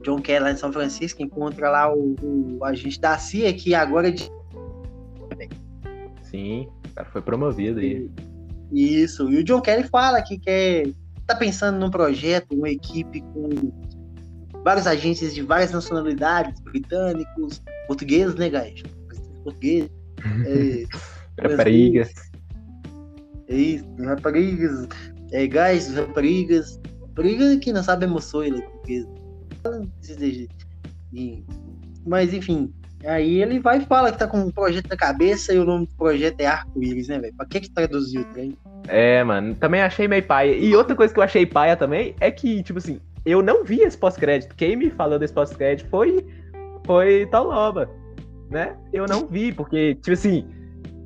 [0.04, 4.08] John Kelly lá em São Francisco encontra lá o, o agente da CIA, que agora
[4.08, 4.32] é de.
[6.24, 8.10] Sim, o cara foi promovido aí.
[8.72, 10.94] Isso, e o John Kelly fala que quer.
[11.30, 13.72] Tá pensando num projeto, uma equipe com
[14.64, 18.84] vários agentes de várias nacionalidades, britânicos, portugueses, né, guys?
[19.44, 19.90] Portugueses.
[21.42, 22.12] É, Raparigas.
[23.48, 24.86] É isso, raparigas,
[25.32, 26.78] é, gás, raparigas.
[27.08, 28.62] Raparigas que não sabe emoções, né?
[28.62, 29.06] Porque...
[32.06, 32.74] Mas enfim,
[33.06, 35.86] aí ele vai e fala que tá com um projeto na cabeça e o nome
[35.86, 37.34] do projeto é Arco-Íris, né, velho?
[37.36, 38.58] Pra que que traduziu o trem?
[38.88, 40.56] É, mano, também achei meio paia.
[40.56, 43.82] E outra coisa que eu achei paia também é que, tipo assim, eu não vi
[43.82, 44.56] esse pós-crédito.
[44.56, 46.26] Quem me falou desse pós-crédito foi,
[46.86, 47.90] foi Taloba,
[48.50, 48.76] né?
[48.92, 50.48] Eu não vi, porque, tipo assim,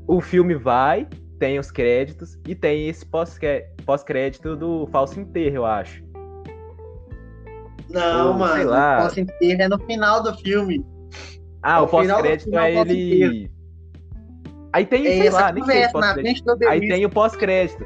[0.07, 1.07] o filme vai,
[1.39, 6.03] tem os créditos e tem esse pós-crédito do falso enterro, eu acho.
[7.89, 10.83] Não, Ou, mano, o falso enterro é no final do filme.
[11.63, 13.51] Ah, é o pós-crédito é ele.
[14.73, 15.85] Aí tem, é sei lá, nem sei
[16.67, 17.85] Aí tem o pós-crédito.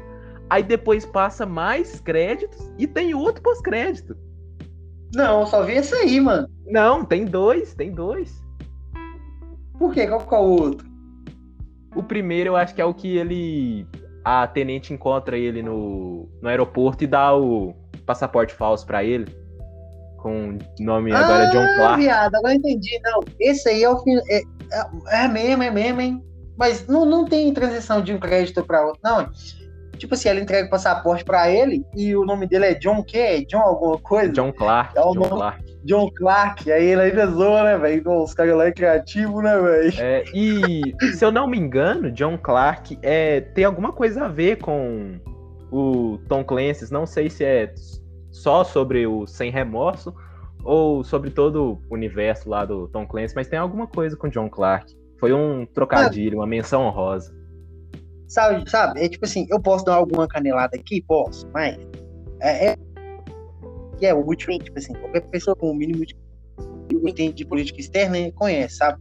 [0.50, 4.16] Aí depois passa mais créditos e tem outro pós-crédito.
[5.14, 6.48] Não, só vi esse aí, mano.
[6.66, 8.42] Não, tem dois, tem dois.
[9.78, 10.06] Por quê?
[10.06, 10.88] Qual que é o outro?
[11.94, 13.86] O primeiro eu acho que é o que ele.
[14.24, 17.74] A tenente encontra ele no, no aeroporto e dá o
[18.04, 19.26] passaporte falso para ele.
[20.18, 22.02] Com o nome ah, agora John Clark.
[22.02, 23.00] viado, agora entendi.
[23.02, 24.16] Não, esse aí é o fim.
[24.28, 24.42] É,
[24.72, 26.22] é, é mesmo, é mesmo, hein?
[26.56, 29.30] Mas não, não tem transição de um crédito para outro, não.
[29.96, 33.44] Tipo assim, ela entrega o passaporte para ele e o nome dele é John quê?
[33.48, 34.32] John alguma coisa?
[34.32, 34.96] John Clark.
[34.96, 35.28] É o John nome...
[35.30, 35.68] Clark.
[35.84, 38.22] John Clark, aí ele ainda zoa, né, velho?
[38.22, 39.92] Os caras lá é criativo, né, velho?
[39.98, 40.82] É, e
[41.14, 45.18] se eu não me engano, John Clark é, tem alguma coisa a ver com
[45.70, 46.92] o Tom Clancy.
[46.92, 47.72] Não sei se é
[48.38, 50.14] só sobre o Sem Remorso
[50.64, 54.48] ou sobre todo o universo lá do Tom Clancy, mas tem alguma coisa com John
[54.48, 54.92] Clark.
[55.18, 57.36] Foi um trocadilho, uma menção honrosa.
[58.26, 59.02] Sabe, sabe?
[59.04, 61.02] É tipo assim, eu posso dar alguma canelada aqui?
[61.02, 61.78] Posso, mas
[62.40, 62.76] é, é
[64.00, 66.14] é útil, tipo assim, qualquer pessoa com o mínimo de
[66.90, 69.00] entende de política externa né, conhece, sabe?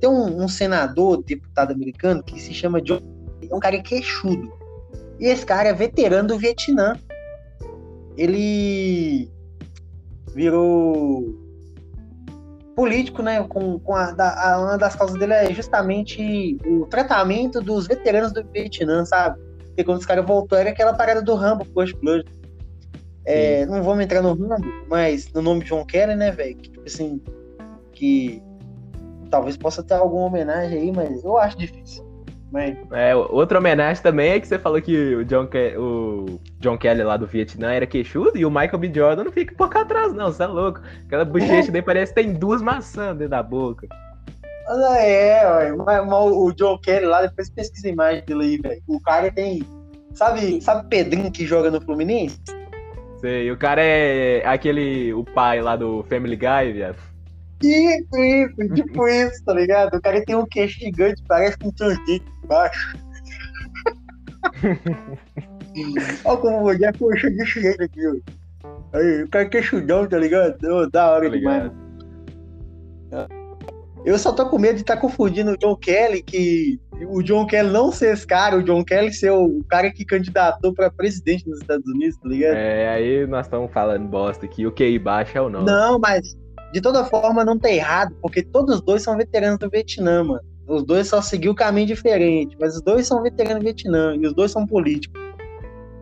[0.00, 3.00] Tem um, um, senador, deputado americano, que se chama John.
[3.48, 4.52] É um cara queixudo.
[5.18, 6.96] E esse cara é veterano do Vietnã.
[8.16, 9.30] Ele
[10.34, 11.34] virou
[12.74, 13.42] político, né?
[13.44, 18.44] Com, com a, a, uma das causas dele é justamente o tratamento dos veteranos do
[18.44, 19.38] Vietnã, sabe?
[19.66, 22.24] Porque quando os caras voltou era aquela parada do Rambo First Blood.
[23.24, 26.56] É, não vamos entrar no Rambo, mas no nome de John Kerry, né, velho?
[26.56, 27.22] Que, tipo assim,
[27.92, 28.42] que
[29.30, 32.04] talvez possa ter alguma homenagem aí, mas eu acho difícil.
[32.90, 37.02] É, outra homenagem também é que você falou que o John, Ke o John Kelly
[37.02, 38.92] lá do Vietnã era queixudo e o Michael B.
[38.94, 40.80] Jordan não fica por cá atrás, não, você é louco.
[41.06, 43.86] Aquela bochecha dele parece que tem duas maçãs dentro da boca.
[44.98, 48.82] É, mas, mas o John Kelly lá, depois pesquisa a imagem dele aí, velho.
[48.86, 49.62] O cara tem.
[50.14, 52.38] Sabe, sabe Pedrinho que joga no Fluminense?
[53.18, 55.12] Sei, o cara é aquele.
[55.14, 56.96] o pai lá do Family Guy, viado.
[57.62, 59.94] Isso, isso, tipo isso, tá ligado?
[59.94, 62.24] O cara tem um queixo gigante, parece um sorvete
[66.24, 68.14] Olha como o mulher puxa desse jeito aqui, ó.
[68.92, 70.58] Aí, o cara é queixudão, tá ligado?
[70.64, 71.72] Oh, da hora tá demais.
[74.04, 77.46] Eu só tô com medo de estar tá confundindo o John Kelly, que o John
[77.46, 81.48] Kelly não ser esse cara, o John Kelly ser o cara que candidatou pra presidente
[81.48, 82.54] nos Estados Unidos, tá ligado?
[82.54, 85.62] É, aí nós estamos falando bosta aqui, o QI baixo é o não.
[85.62, 86.36] Não, mas
[86.72, 90.51] de toda forma não tá errado, porque todos os dois são veteranos do Vietnã, mano.
[90.66, 94.26] Os dois só seguiu o caminho diferente, mas os dois são veteranos do Vietnã e
[94.26, 95.20] os dois são políticos.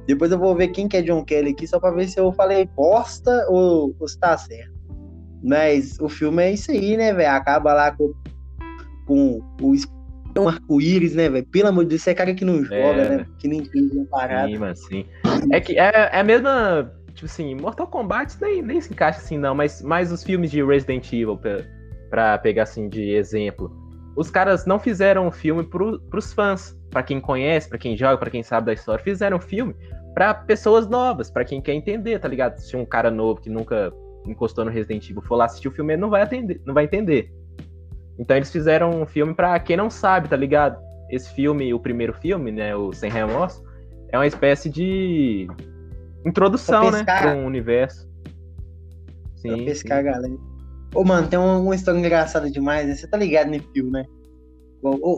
[0.06, 2.32] Depois eu vou ver quem que é John Kelly aqui, só pra ver se eu
[2.32, 4.72] falei bosta ou, ou se tá certo.
[5.42, 7.30] Mas o filme é isso aí, né, velho?
[7.30, 8.12] Acaba lá com,
[9.06, 9.74] com o
[10.38, 11.46] um arco-íris, né, velho?
[11.46, 13.26] Pelo amor de Deus, você é cara que não joga, é, né?
[13.38, 14.48] Que nem fez uma parada.
[14.48, 15.06] Sim, mas sim.
[15.50, 19.36] É que é, é a mesma Tipo assim, Mortal Kombat nem, nem se encaixa assim,
[19.36, 21.58] não, mas mais os filmes de Resident Evil, pra,
[22.08, 23.70] pra pegar assim de exemplo.
[24.16, 28.18] Os caras não fizeram um filme pro, pros fãs, para quem conhece, para quem joga,
[28.18, 29.02] para quem sabe da história.
[29.02, 29.74] Fizeram um filme
[30.14, 32.58] para pessoas novas, para quem quer entender, tá ligado?
[32.58, 33.92] Se um cara novo que nunca
[34.26, 36.84] encostou no Resident Evil for lá assistir o filme, ele não vai, atender, não vai
[36.84, 37.32] entender.
[38.18, 40.78] Então eles fizeram um filme para quem não sabe, tá ligado?
[41.08, 43.64] Esse filme, o primeiro filme, né, o Sem Remorso,
[44.10, 45.48] é uma espécie de
[46.24, 48.08] introdução, né, para um universo.
[49.36, 49.56] Sim.
[49.56, 50.08] Pra pescar sim.
[50.08, 50.49] a galera.
[50.94, 52.94] Ô, mano, tem uma, história engraçada demais, né?
[52.94, 54.04] Você tá ligado nesse filme, né?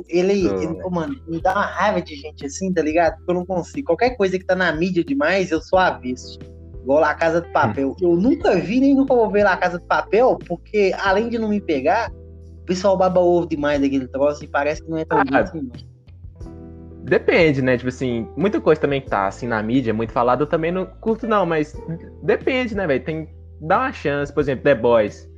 [0.08, 0.60] Ele, oh.
[0.60, 3.16] ele oh, mano, me dá uma raiva de gente assim, tá ligado?
[3.26, 3.86] Eu não consigo.
[3.86, 6.38] Qualquer coisa que tá na mídia demais, eu sou avesso.
[6.82, 7.90] Igual lá Casa de Papel.
[7.90, 7.96] Hum.
[8.00, 11.48] Eu nunca vi nem nunca vou ver lá Casa de Papel, porque além de não
[11.48, 12.10] me pegar,
[12.62, 15.62] o pessoal baba ovo demais daquele troço e parece que não é tão ah, assim,
[15.62, 15.92] não.
[17.04, 17.76] Depende, né?
[17.76, 20.86] Tipo assim, muita coisa também que tá assim na mídia, muito falado, eu também não
[20.86, 21.76] curto, não, mas
[22.22, 23.04] depende, né, velho?
[23.04, 23.28] Tem.
[23.60, 25.28] Dá uma chance, por exemplo, The Boys.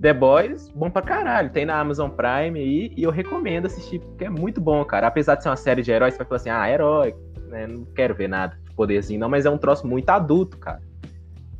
[0.00, 1.50] The Boys, bom pra caralho.
[1.50, 5.08] Tem na Amazon Prime aí e eu recomendo assistir, porque é muito bom, cara.
[5.08, 7.14] Apesar de ser uma série de heróis, você vai falar assim, ah, herói,
[7.48, 7.66] né?
[7.66, 10.80] Não quero ver nada de poderzinho, não, mas é um troço muito adulto, cara.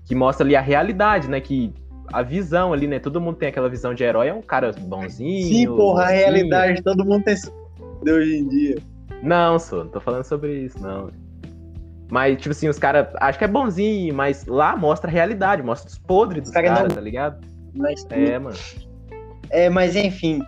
[0.04, 1.40] Que mostra ali a realidade, né?
[1.40, 1.74] Que
[2.12, 2.98] a visão ali, né?
[2.98, 5.48] Todo mundo tem aquela visão de herói, é um cara bonzinho.
[5.48, 6.18] Sim, porra, bonzinho.
[6.18, 7.52] a realidade, todo mundo tem isso
[8.08, 8.76] hoje em dia.
[9.22, 11.10] Não, sou, não tô falando sobre isso, não.
[12.10, 15.90] Mas, tipo assim, os caras acho que é bonzinho, mas lá mostra a realidade, mostra
[15.90, 17.57] os podres dos caras, cara, tá ligado?
[17.74, 18.56] Mas, é, mano.
[19.50, 20.40] É, mas enfim,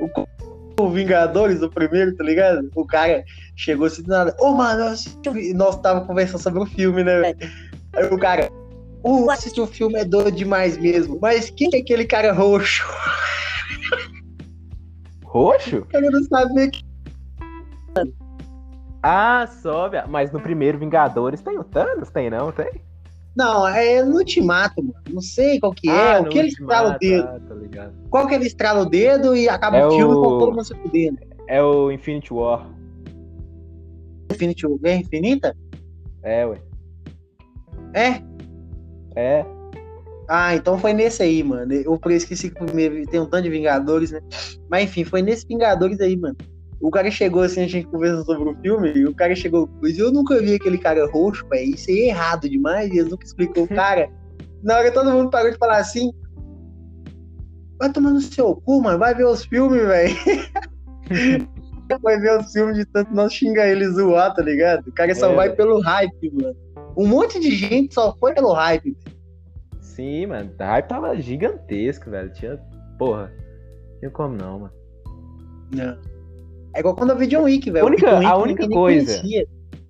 [0.00, 2.70] o, o Vingadores, o primeiro, tá ligado?
[2.74, 3.24] O cara
[3.56, 4.94] chegou assim do nada, ô, oh, mano,
[5.54, 7.34] nós tava conversando sobre o filme, né?
[7.92, 8.50] Aí o cara,
[9.02, 12.84] o uh, assistir o filme é doido demais mesmo, mas quem é aquele cara roxo?
[15.24, 15.86] Roxo?
[15.92, 16.84] Eu não sabia que
[19.06, 19.98] ah, sobe.
[20.08, 22.08] Mas no primeiro Vingadores tem o Thanos?
[22.08, 22.50] Tem não?
[22.50, 22.80] Tem?
[23.36, 24.94] Não, é no Ultimato, mano.
[25.10, 26.16] Não sei qual que é.
[26.16, 27.28] Ah, o que ele estrala o dedo?
[27.28, 30.52] Ah, tá qual que ele estrala o dedo e acaba é o filme com todo
[30.52, 31.18] mundo se fudendo?
[31.48, 32.70] É o Infinity War.
[34.30, 35.56] Infinity War é infinita?
[36.22, 36.58] É, ué.
[37.92, 38.22] É?
[39.16, 39.44] É.
[40.28, 41.72] Ah, então foi nesse aí, mano.
[41.72, 44.20] Eu esqueci que primeiro tem um tanto de Vingadores, né?
[44.70, 46.36] Mas enfim, foi nesse Vingadores aí, mano.
[46.84, 49.98] O cara chegou assim, a gente conversou sobre o filme, e o cara chegou, pois
[49.98, 51.74] eu nunca vi aquele cara roxo, velho.
[51.74, 54.06] Isso aí é errado demais, e ele nunca explicou o cara.
[54.62, 56.12] Na hora todo mundo parou de falar assim.
[57.78, 58.98] Vai tomar no seu cu, mano.
[58.98, 60.14] Vai ver os filmes, velho.
[62.02, 64.86] vai ver os filmes de tanto não xingar ele zoar, tá ligado?
[64.86, 66.54] O cara só é, vai pelo hype, mano.
[66.98, 69.16] Um monte de gente só foi pelo hype, velho.
[69.80, 70.52] Sim, mano.
[70.60, 72.30] O hype tava gigantesco, velho.
[72.34, 72.60] Tinha.
[72.98, 73.32] Porra.
[73.32, 74.72] Não tinha como não, mano.
[75.74, 76.13] Não.
[76.74, 77.84] É igual quando eu vi John Wick, velho.
[77.84, 79.22] A única, a única coisa.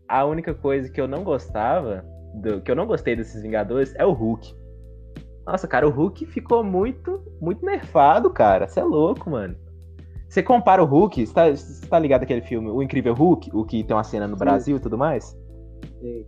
[0.06, 2.04] A única coisa que eu não gostava,
[2.34, 4.54] do, que eu não gostei desses Vingadores, é o Hulk.
[5.46, 8.68] Nossa, cara, o Hulk ficou muito, muito nerfado, cara.
[8.68, 9.56] Você é louco, mano.
[10.28, 11.44] Você compara o Hulk, você tá,
[11.88, 14.44] tá ligado aquele filme, O Incrível Hulk, o que tem uma cena no Sim.
[14.44, 15.36] Brasil e tudo mais?
[16.00, 16.26] Sim.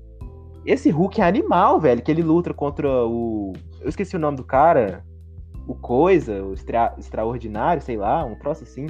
[0.64, 3.52] Esse Hulk é animal, velho, que ele luta contra o.
[3.80, 5.04] Eu esqueci o nome do cara.
[5.66, 6.94] O Coisa, o extra...
[6.98, 8.86] Extraordinário, sei lá, um troço assim.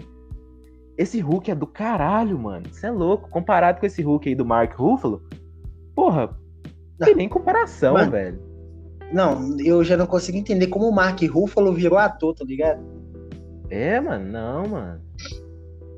[0.97, 2.67] Esse Hulk é do caralho, mano.
[2.71, 3.29] Você é louco.
[3.29, 5.23] Comparado com esse Hulk aí do Mark Ruffalo,
[5.95, 6.37] porra,
[6.99, 8.41] não tem nem comparação, mano, velho.
[9.13, 12.83] Não, eu já não consigo entender como o Mark Ruffalo virou ator, tá ligado?
[13.71, 15.01] É, mano, não, mano.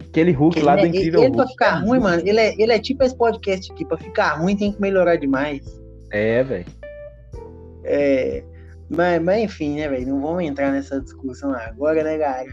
[0.08, 1.28] Aquele Hulk ele lá do é, Incrível ele, Hulk.
[1.28, 3.84] Ele pra ficar ruim, mano, ele é, ele é tipo esse podcast aqui.
[3.84, 5.80] Pra ficar ruim tem que melhorar demais.
[6.10, 6.66] É, velho.
[7.84, 8.42] É.
[8.90, 10.08] Mas, mas enfim, né, velho?
[10.08, 12.46] Não vamos entrar nessa discussão agora, né, cara?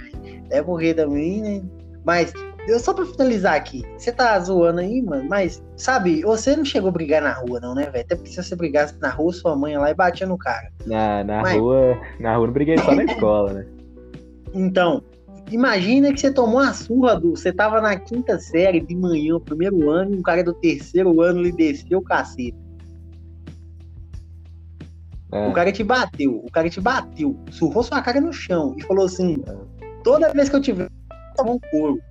[0.49, 1.63] É morrer também, né?
[2.05, 2.31] Mas,
[2.67, 6.89] eu, só pra finalizar aqui, você tá zoando aí, mano, mas, sabe, você não chegou
[6.89, 8.05] a brigar na rua, não, né, velho?
[8.05, 10.71] Até porque se você brigasse na rua, sua mãe ia lá e batia no cara.
[10.85, 11.57] Na, na mas...
[11.57, 13.65] rua, na rua não briguei só na escola, né?
[14.53, 15.03] Então,
[15.51, 17.31] imagina que você tomou uma surra do.
[17.31, 21.41] Você tava na quinta série de manhã, primeiro ano, e um cara do terceiro ano
[21.41, 22.55] lhe desceu o cacete.
[25.31, 25.47] É.
[25.47, 29.05] O cara te bateu, o cara te bateu, surrou sua cara no chão e falou
[29.05, 29.43] assim:
[30.03, 30.87] toda vez que eu tiver
[31.35, 32.01] tomar um couro.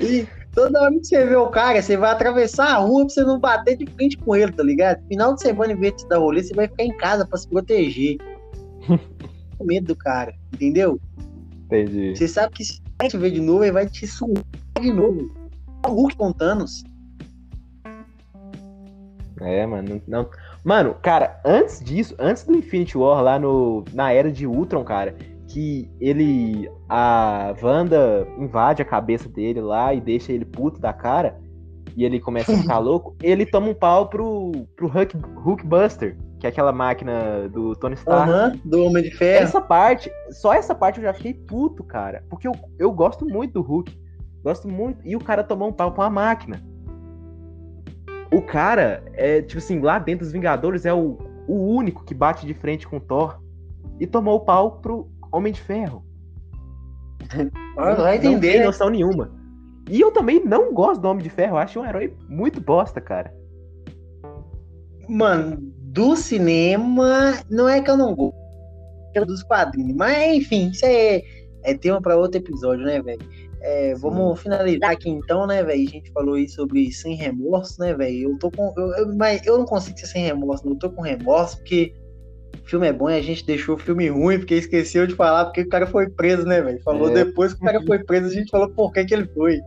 [0.00, 3.24] e toda hora que você vê o cara, você vai atravessar a rua pra você
[3.24, 5.04] não bater de frente com ele, tá ligado?
[5.08, 7.48] Final de semana, em vez de dar rolê, você vai ficar em casa pra se
[7.48, 8.18] proteger.
[9.58, 11.00] com medo do cara, entendeu?
[11.66, 12.16] Entendi.
[12.16, 14.44] Você sabe que se a gente ver de novo, ele vai te sugar
[14.80, 15.30] de novo.
[15.84, 16.84] É o Hulk com Thanos.
[19.40, 20.28] É, mano, não.
[20.64, 25.14] Mano, cara, antes disso, antes do Infinity War lá no, na era de Ultron, cara,
[25.48, 26.70] que ele.
[26.88, 31.40] A Wanda invade a cabeça dele lá e deixa ele puto da cara.
[31.96, 36.46] e ele começa a ficar louco, ele toma um pau pro, pro Hulk, Hulkbuster, que
[36.46, 38.30] é aquela máquina do Tony Stark.
[38.30, 39.42] Uhum, do Homem de Ferro.
[39.42, 42.22] Essa parte, só essa parte eu já fiquei puto, cara.
[42.28, 43.98] Porque eu, eu gosto muito do Hulk.
[44.44, 45.00] Gosto muito.
[45.04, 46.62] E o cara tomou um pau com a máquina.
[48.30, 51.16] O cara, é tipo assim, lá dentro dos Vingadores é o,
[51.48, 53.40] o único que bate de frente com o Thor.
[53.98, 56.04] E tomou o pau pro Homem de Ferro.
[57.76, 58.32] Ah, vai entender.
[58.32, 59.30] Não tem noção nenhuma.
[59.88, 61.56] E eu também não gosto do Homem de Ferro.
[61.56, 63.32] Acho um herói muito bosta, cara.
[65.08, 68.36] Mano, do cinema, não é que eu não gosto.
[69.14, 69.96] É dos quadrinhos.
[69.96, 71.22] Mas, enfim, isso é,
[71.62, 73.20] é tema para outro episódio, né, velho?
[73.60, 75.88] É, vamos finalizar aqui então, né, velho?
[75.88, 78.30] A gente falou aí sobre sem remorso, né, velho?
[78.30, 78.72] Eu tô com.
[78.76, 80.74] Eu, eu, mas eu não consigo ser sem remorso, não.
[80.74, 81.92] Eu tô com remorso porque
[82.54, 85.46] o filme é bom e a gente deixou o filme ruim porque esqueceu de falar
[85.46, 86.82] porque o cara foi preso, né, velho?
[86.82, 87.24] Falou é.
[87.24, 89.60] depois que o cara foi preso, a gente falou por que, que ele foi.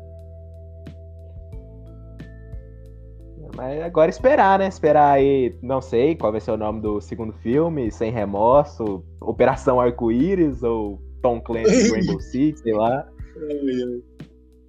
[3.56, 4.68] Mas agora esperar, né?
[4.68, 9.80] Esperar aí, não sei qual vai ser o nome do segundo filme, Sem Remorso, Operação
[9.80, 13.08] Arco-Íris ou Tom Clancy Rainbow Six, sei lá.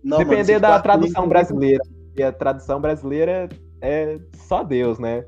[0.02, 1.82] Não, Depender mano, da tradução brasileira.
[2.16, 3.48] E a tradução brasileira
[3.80, 5.24] é só Deus, né?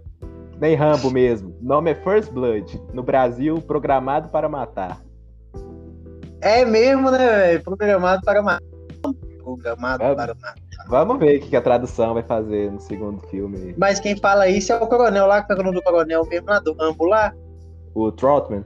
[0.60, 1.54] Nem Rambo mesmo.
[1.60, 2.80] O nome é First Blood.
[2.92, 5.00] No Brasil, programado para matar.
[6.40, 7.62] É mesmo, né, velho?
[7.62, 8.62] Programado para matar.
[9.42, 10.14] Programado é.
[10.14, 10.54] para matar.
[10.88, 13.74] Vamos ver o que a tradução vai fazer no segundo filme.
[13.78, 16.48] Mas quem fala isso é o coronel lá, que é o nome do coronel mesmo
[16.48, 17.32] lá do Rambo lá.
[17.94, 18.64] O Trotman.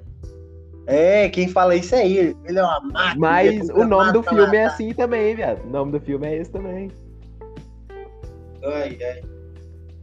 [0.86, 2.36] É, quem fala isso é ele.
[2.45, 3.14] Ele é uma máquina.
[3.18, 5.62] Mas o nome do filme é assim também, viado.
[5.64, 6.91] O nome do filme é esse também.
[8.64, 9.22] Ai, ai.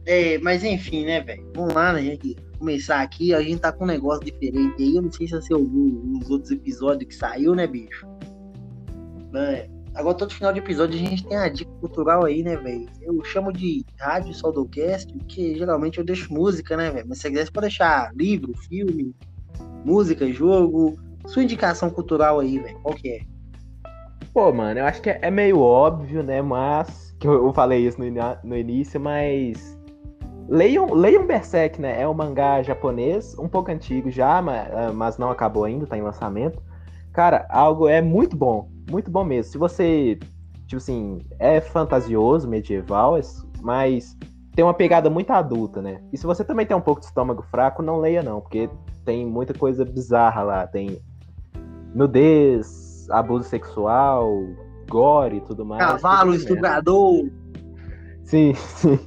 [0.06, 1.50] É, mas enfim, né, velho?
[1.54, 2.36] Vamos lá, né, gente?
[2.58, 4.96] Começar aqui, a gente tá com um negócio diferente aí.
[4.96, 8.06] Eu não sei se você ouviu os outros episódios que saiu, né, bicho?
[9.34, 12.86] É, agora todo final de episódio a gente tem a dica cultural aí, né, velho?
[13.02, 17.06] Eu chamo de rádio Soldocast, porque geralmente eu deixo música, né, velho?
[17.08, 19.14] Mas se você quiser, você pode deixar livro, filme,
[19.84, 23.20] música, jogo, sua indicação cultural aí, velho, qual que é?
[24.32, 27.14] Pô, mano, eu acho que é meio óbvio, né, mas...
[27.18, 28.06] Que eu falei isso no,
[28.44, 29.75] no início, mas...
[30.48, 32.00] Leiam, leiam Berserk, né?
[32.00, 35.98] É um mangá japonês, um pouco antigo já, mas, ah, mas não acabou ainda, tá
[35.98, 36.62] em lançamento.
[37.12, 39.50] Cara, algo é muito bom, muito bom mesmo.
[39.50, 40.18] Se você,
[40.66, 43.18] tipo assim, é fantasioso, medieval,
[43.60, 44.16] mas
[44.54, 46.00] tem uma pegada muito adulta, né?
[46.12, 48.70] E se você também tem um pouco de estômago fraco, não leia não, porque
[49.04, 50.66] tem muita coisa bizarra lá.
[50.66, 51.00] Tem
[51.94, 54.32] nudez, abuso sexual,
[54.88, 55.84] gore e tudo mais.
[55.84, 57.30] Cavalo, estuprador.
[58.24, 58.98] Sim, sim.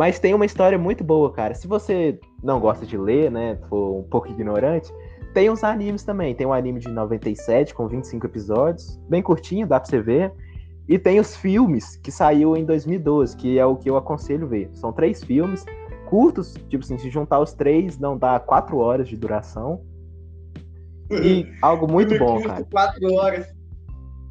[0.00, 1.54] Mas tem uma história muito boa, cara.
[1.54, 4.90] Se você não gosta de ler, né, for um pouco ignorante,
[5.34, 6.34] tem uns animes também.
[6.34, 10.32] Tem um anime de 97 com 25 episódios, bem curtinho, dá pra você ver.
[10.88, 14.70] E tem os filmes que saiu em 2012, que é o que eu aconselho ver.
[14.72, 15.66] São três filmes
[16.08, 19.82] curtos, tipo assim, se juntar os três, não dá quatro horas de duração.
[21.10, 22.64] E algo muito bom, cara.
[22.72, 23.46] Quatro horas.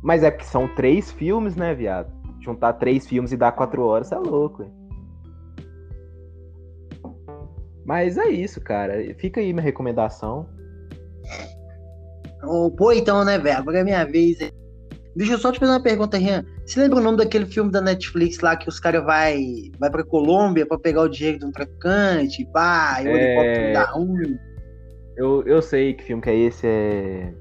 [0.01, 2.11] Mas é porque são três filmes, né, viado?
[2.41, 4.78] Juntar três filmes e dar quatro horas é louco, hein?
[7.89, 8.93] Mas é isso, cara.
[9.15, 10.47] Fica aí minha recomendação.
[12.43, 13.57] Oh, pô, então, né, velho?
[13.57, 14.37] Agora é minha vez.
[15.15, 16.45] Deixa eu só te fazer uma pergunta, Rian.
[16.63, 19.41] Você lembra o nome daquele filme da Netflix lá que os caras vai,
[19.79, 23.23] vai pra Colômbia pra pegar o dinheiro de um traficante, pá, e o é...
[23.23, 24.39] helicóptero dá ruim?
[25.17, 27.33] Eu, eu sei que filme que é esse, é...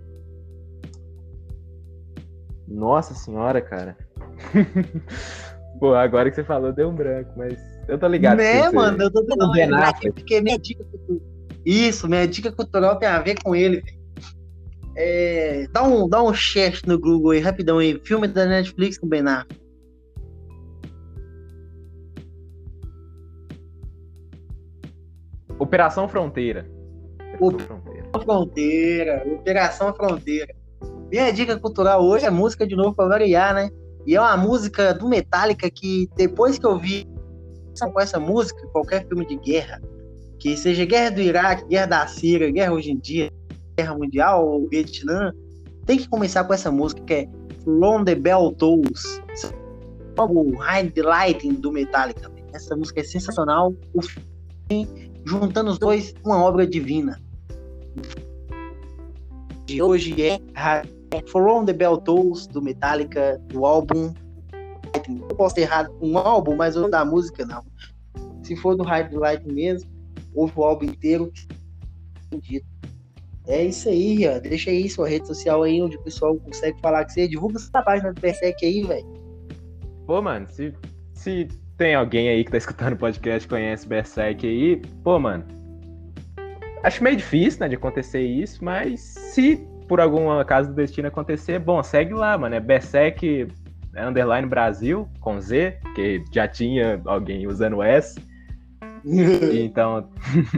[2.67, 3.99] Nossa senhora, cara.
[5.79, 8.37] Pô, agora que você falou, deu um branco, mas eu tô ligado.
[8.37, 11.23] Né, mano, eu tô tentando lembrar aqui, porque minha dica cultural...
[11.65, 13.99] Isso, minha dica cultural tem a ver com ele, velho.
[14.97, 18.01] É, dá, um, dá um chat no Google aí, rapidão aí.
[18.05, 19.61] Filme da Netflix com Ben Affleck.
[25.59, 26.69] Operação Fronteira.
[27.41, 28.09] Operação Fronteira.
[28.25, 29.25] Fronteira.
[29.35, 30.55] Operação Fronteira.
[31.11, 33.71] Minha dica cultural hoje é música de novo para variar, né?
[34.07, 37.07] E é uma música do Metallica que depois que eu vi
[37.87, 39.81] com essa música, qualquer filme de guerra,
[40.39, 43.31] que seja guerra do Iraque, guerra da Síria, guerra hoje em dia,
[43.77, 45.33] Guerra Mundial, o Vietnã,
[45.87, 47.29] tem que começar com essa música que é
[47.63, 49.23] From the Bell Tolls,
[50.19, 52.31] o High Lighting do Metallica.
[52.53, 53.73] Essa música é sensacional.
[53.95, 54.01] O
[55.25, 57.21] juntando os dois, uma obra divina.
[59.67, 60.41] De hoje é
[61.27, 64.13] From the Bell Tolls do Metallica, do álbum.
[65.09, 67.65] Eu posso ter errado um álbum, mas o da música não.
[68.43, 69.91] Se for do High Light mesmo,
[70.35, 71.33] ouve o álbum inteiro.
[73.47, 74.39] É isso aí, ó.
[74.39, 77.29] Deixa aí sua rede social aí, onde o pessoal consegue falar com você.
[77.29, 79.07] Divulga essa página do Berserk aí, velho.
[80.07, 80.73] Pô, mano, se,
[81.13, 85.45] se tem alguém aí que tá escutando o podcast conhece Berserk aí, pô, mano.
[86.83, 89.57] Acho meio difícil, né, de acontecer isso, mas se
[89.89, 92.55] por algum acaso do destino acontecer, bom, segue lá, mano.
[92.55, 93.49] É Berserk
[93.97, 98.19] Underline Brasil, com Z, que já tinha alguém usando S.
[99.05, 100.09] então.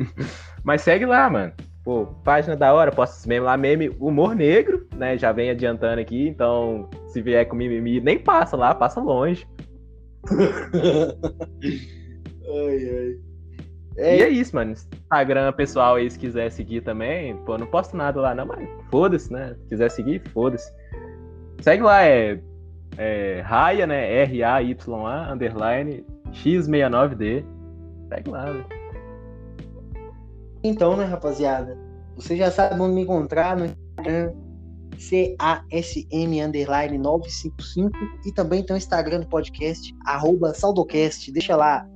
[0.64, 1.52] mas segue lá, mano.
[1.82, 5.16] Pô, página da hora, posta meme lá, meme humor negro, né?
[5.16, 9.46] Já vem adiantando aqui, então se vier com mimimi, nem passa lá, passa longe.
[12.44, 13.30] ai, ai.
[13.96, 14.18] É...
[14.18, 14.72] E é isso, mano.
[14.72, 19.32] Instagram pessoal aí, se quiser seguir também, pô, não posto nada lá, não, mas foda-se,
[19.32, 19.54] né?
[19.58, 20.70] Se quiser seguir, foda-se.
[21.62, 22.40] Segue lá, é,
[22.96, 24.22] é Raya, né?
[24.22, 27.44] R-A-Y-A, underline, X69D.
[28.08, 28.46] Segue lá.
[30.62, 31.76] Então, né, rapaziada?
[32.16, 34.32] Você já sabe onde me encontrar no Instagram,
[34.92, 37.90] CASM underline 955
[38.26, 41.32] e também tem o Instagram do podcast, arroba Saudocast.
[41.32, 41.86] Deixa lá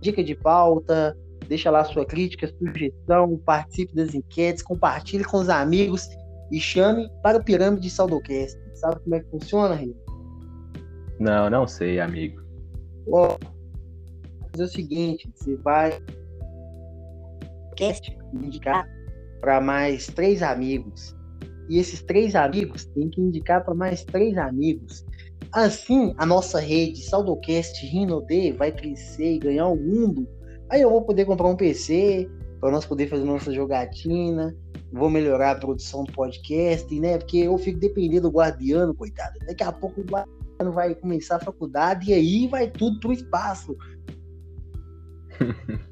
[0.00, 1.16] dica de pauta,
[1.48, 6.08] deixa lá sua crítica, sugestão, participe das enquetes, compartilhe com os amigos
[6.50, 8.58] e chame para o Pirâmide Saudocast.
[8.76, 9.96] Sabe como é que funciona, Rio?
[11.18, 12.42] Não, não sei, amigo.
[13.08, 13.38] Ó,
[14.50, 15.98] fazer o seguinte, você vai
[17.76, 18.86] cast indicar
[19.40, 21.14] para mais três amigos.
[21.68, 25.04] E esses três amigos têm que indicar para mais três amigos.
[25.52, 30.28] Assim, a nossa rede Saudocast Rinode vai crescer e ganhar o mundo.
[30.68, 32.28] Aí eu vou poder comprar um PC
[32.60, 34.54] para nós poder fazer nossa jogatina.
[34.96, 37.18] Vou melhorar a produção do podcast, né?
[37.18, 39.38] Porque eu fico dependendo do guardiano, coitado.
[39.46, 43.76] Daqui a pouco o guardiano vai começar a faculdade e aí vai tudo pro espaço.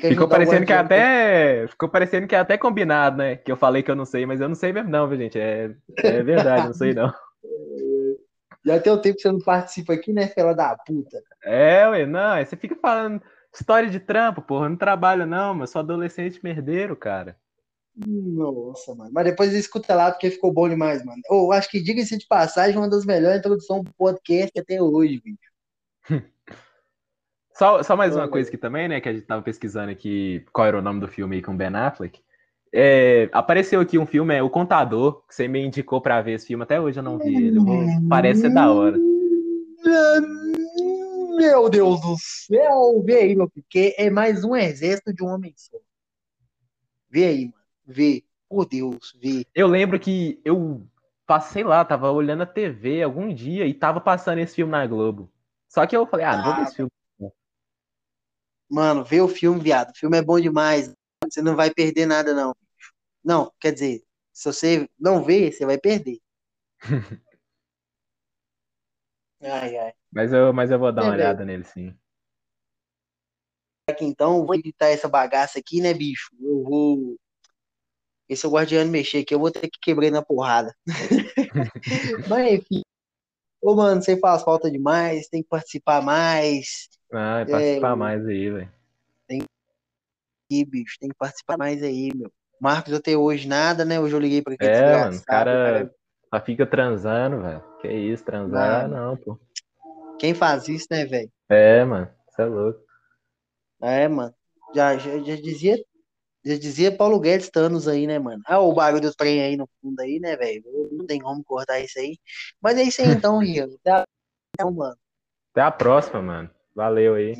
[0.00, 1.66] Ficou parecendo que é até.
[1.66, 3.34] Ficou parecendo que é até combinado, né?
[3.36, 5.40] Que eu falei que eu não sei, mas eu não sei mesmo, não, viu, gente?
[5.40, 7.12] É, é verdade, não sei não.
[8.64, 11.22] Já tem o tempo que você não participa aqui, né, fela da puta?
[11.44, 13.22] É, ué, não, você fica falando
[13.60, 17.36] história de trampo, porra, não trabalho não, mas sou adolescente merdeiro, cara.
[17.96, 19.10] Nossa, mano.
[19.12, 21.20] Mas depois escuta lá porque ficou bom demais, mano.
[21.30, 25.38] Eu acho que, diga-se de passagem, uma das melhores introduções do podcast até hoje, bicho.
[27.58, 29.00] Só, só mais uma coisa aqui também, né?
[29.00, 31.74] Que a gente tava pesquisando aqui qual era o nome do filme aí com Ben
[31.74, 32.20] Affleck.
[32.70, 36.48] É, apareceu aqui um filme, é O Contador, que você me indicou pra ver esse
[36.48, 36.64] filme.
[36.64, 37.58] Até hoje eu não vi ele.
[38.10, 38.98] Parece ser da hora.
[41.36, 43.02] Meu Deus do céu!
[43.04, 45.76] Vê aí, meu porque é mais um exército de um homem só.
[47.10, 47.64] Vê aí, mano.
[47.86, 48.24] Vê.
[48.48, 49.44] Por Deus, vê.
[49.54, 50.86] Eu lembro que eu
[51.26, 55.30] passei lá, tava olhando a TV algum dia e tava passando esse filme na Globo.
[55.68, 56.90] Só que eu falei, ah, não vou ver esse filme.
[58.70, 59.90] Mano, vê o filme, viado.
[59.90, 60.92] O filme é bom demais.
[61.24, 62.54] Você não vai perder nada, não.
[63.22, 66.18] Não, quer dizer, se você não ver, você vai perder.
[69.42, 69.92] ai, ai.
[70.12, 71.94] Mas eu, mas eu vou dar é, uma olhada nele, sim.
[73.88, 76.30] Aqui, então, eu vou editar essa bagaça aqui, né, bicho?
[76.40, 77.16] Eu vou.
[78.28, 80.74] Esse é o guardiano mexer aqui, eu vou ter que quebrar na porrada.
[82.28, 82.82] Mas, enfim.
[83.62, 86.88] Ô, mano, você faz falta demais, tem que participar mais.
[87.12, 88.72] Ah, é participar é, mais aí, velho.
[89.28, 89.42] Tem
[90.48, 92.30] que, bicho, tem que participar mais aí, meu.
[92.60, 94.00] Marcos até hoje nada, né?
[94.00, 95.94] Hoje eu liguei pra aquele É, mano, o cara, cara
[96.34, 97.62] só fica transando, velho.
[97.86, 98.96] Que isso, transar mano.
[98.96, 99.38] não, pô.
[100.18, 101.30] Quem faz isso, né, velho?
[101.48, 102.80] É, mano, você é louco.
[103.82, 104.34] É, mano.
[104.74, 105.76] Já, já, já, dizia.
[106.44, 108.40] Já dizia Paulo Guedes Thanos aí, né, mano?
[108.46, 110.62] Ah, o barulho do trem aí no fundo aí, né, velho?
[110.92, 112.16] Não tem como cortar isso aí.
[112.60, 113.76] Mas é isso aí então, Rio.
[113.84, 114.04] Até a
[114.56, 114.98] próxima, mano.
[115.52, 116.50] Até a próxima, mano.
[116.74, 117.34] Valeu aí.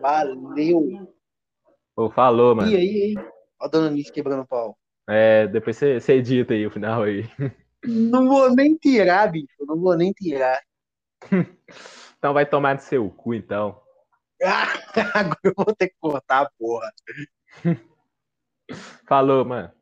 [0.00, 1.14] Valeu.
[1.96, 2.70] Pô, falou, mano.
[2.70, 3.34] E aí, aí?
[3.60, 4.76] Ó a dona Nice quebrando pau.
[5.08, 7.24] É, depois você edita aí o final aí.
[7.86, 9.54] Não vou nem tirar, bicho.
[9.60, 10.60] Não vou nem tirar.
[12.18, 13.80] então vai tomar no seu cu, então.
[15.14, 16.92] Agora eu vou ter que cortar, porra.
[19.06, 19.72] Falou, mano.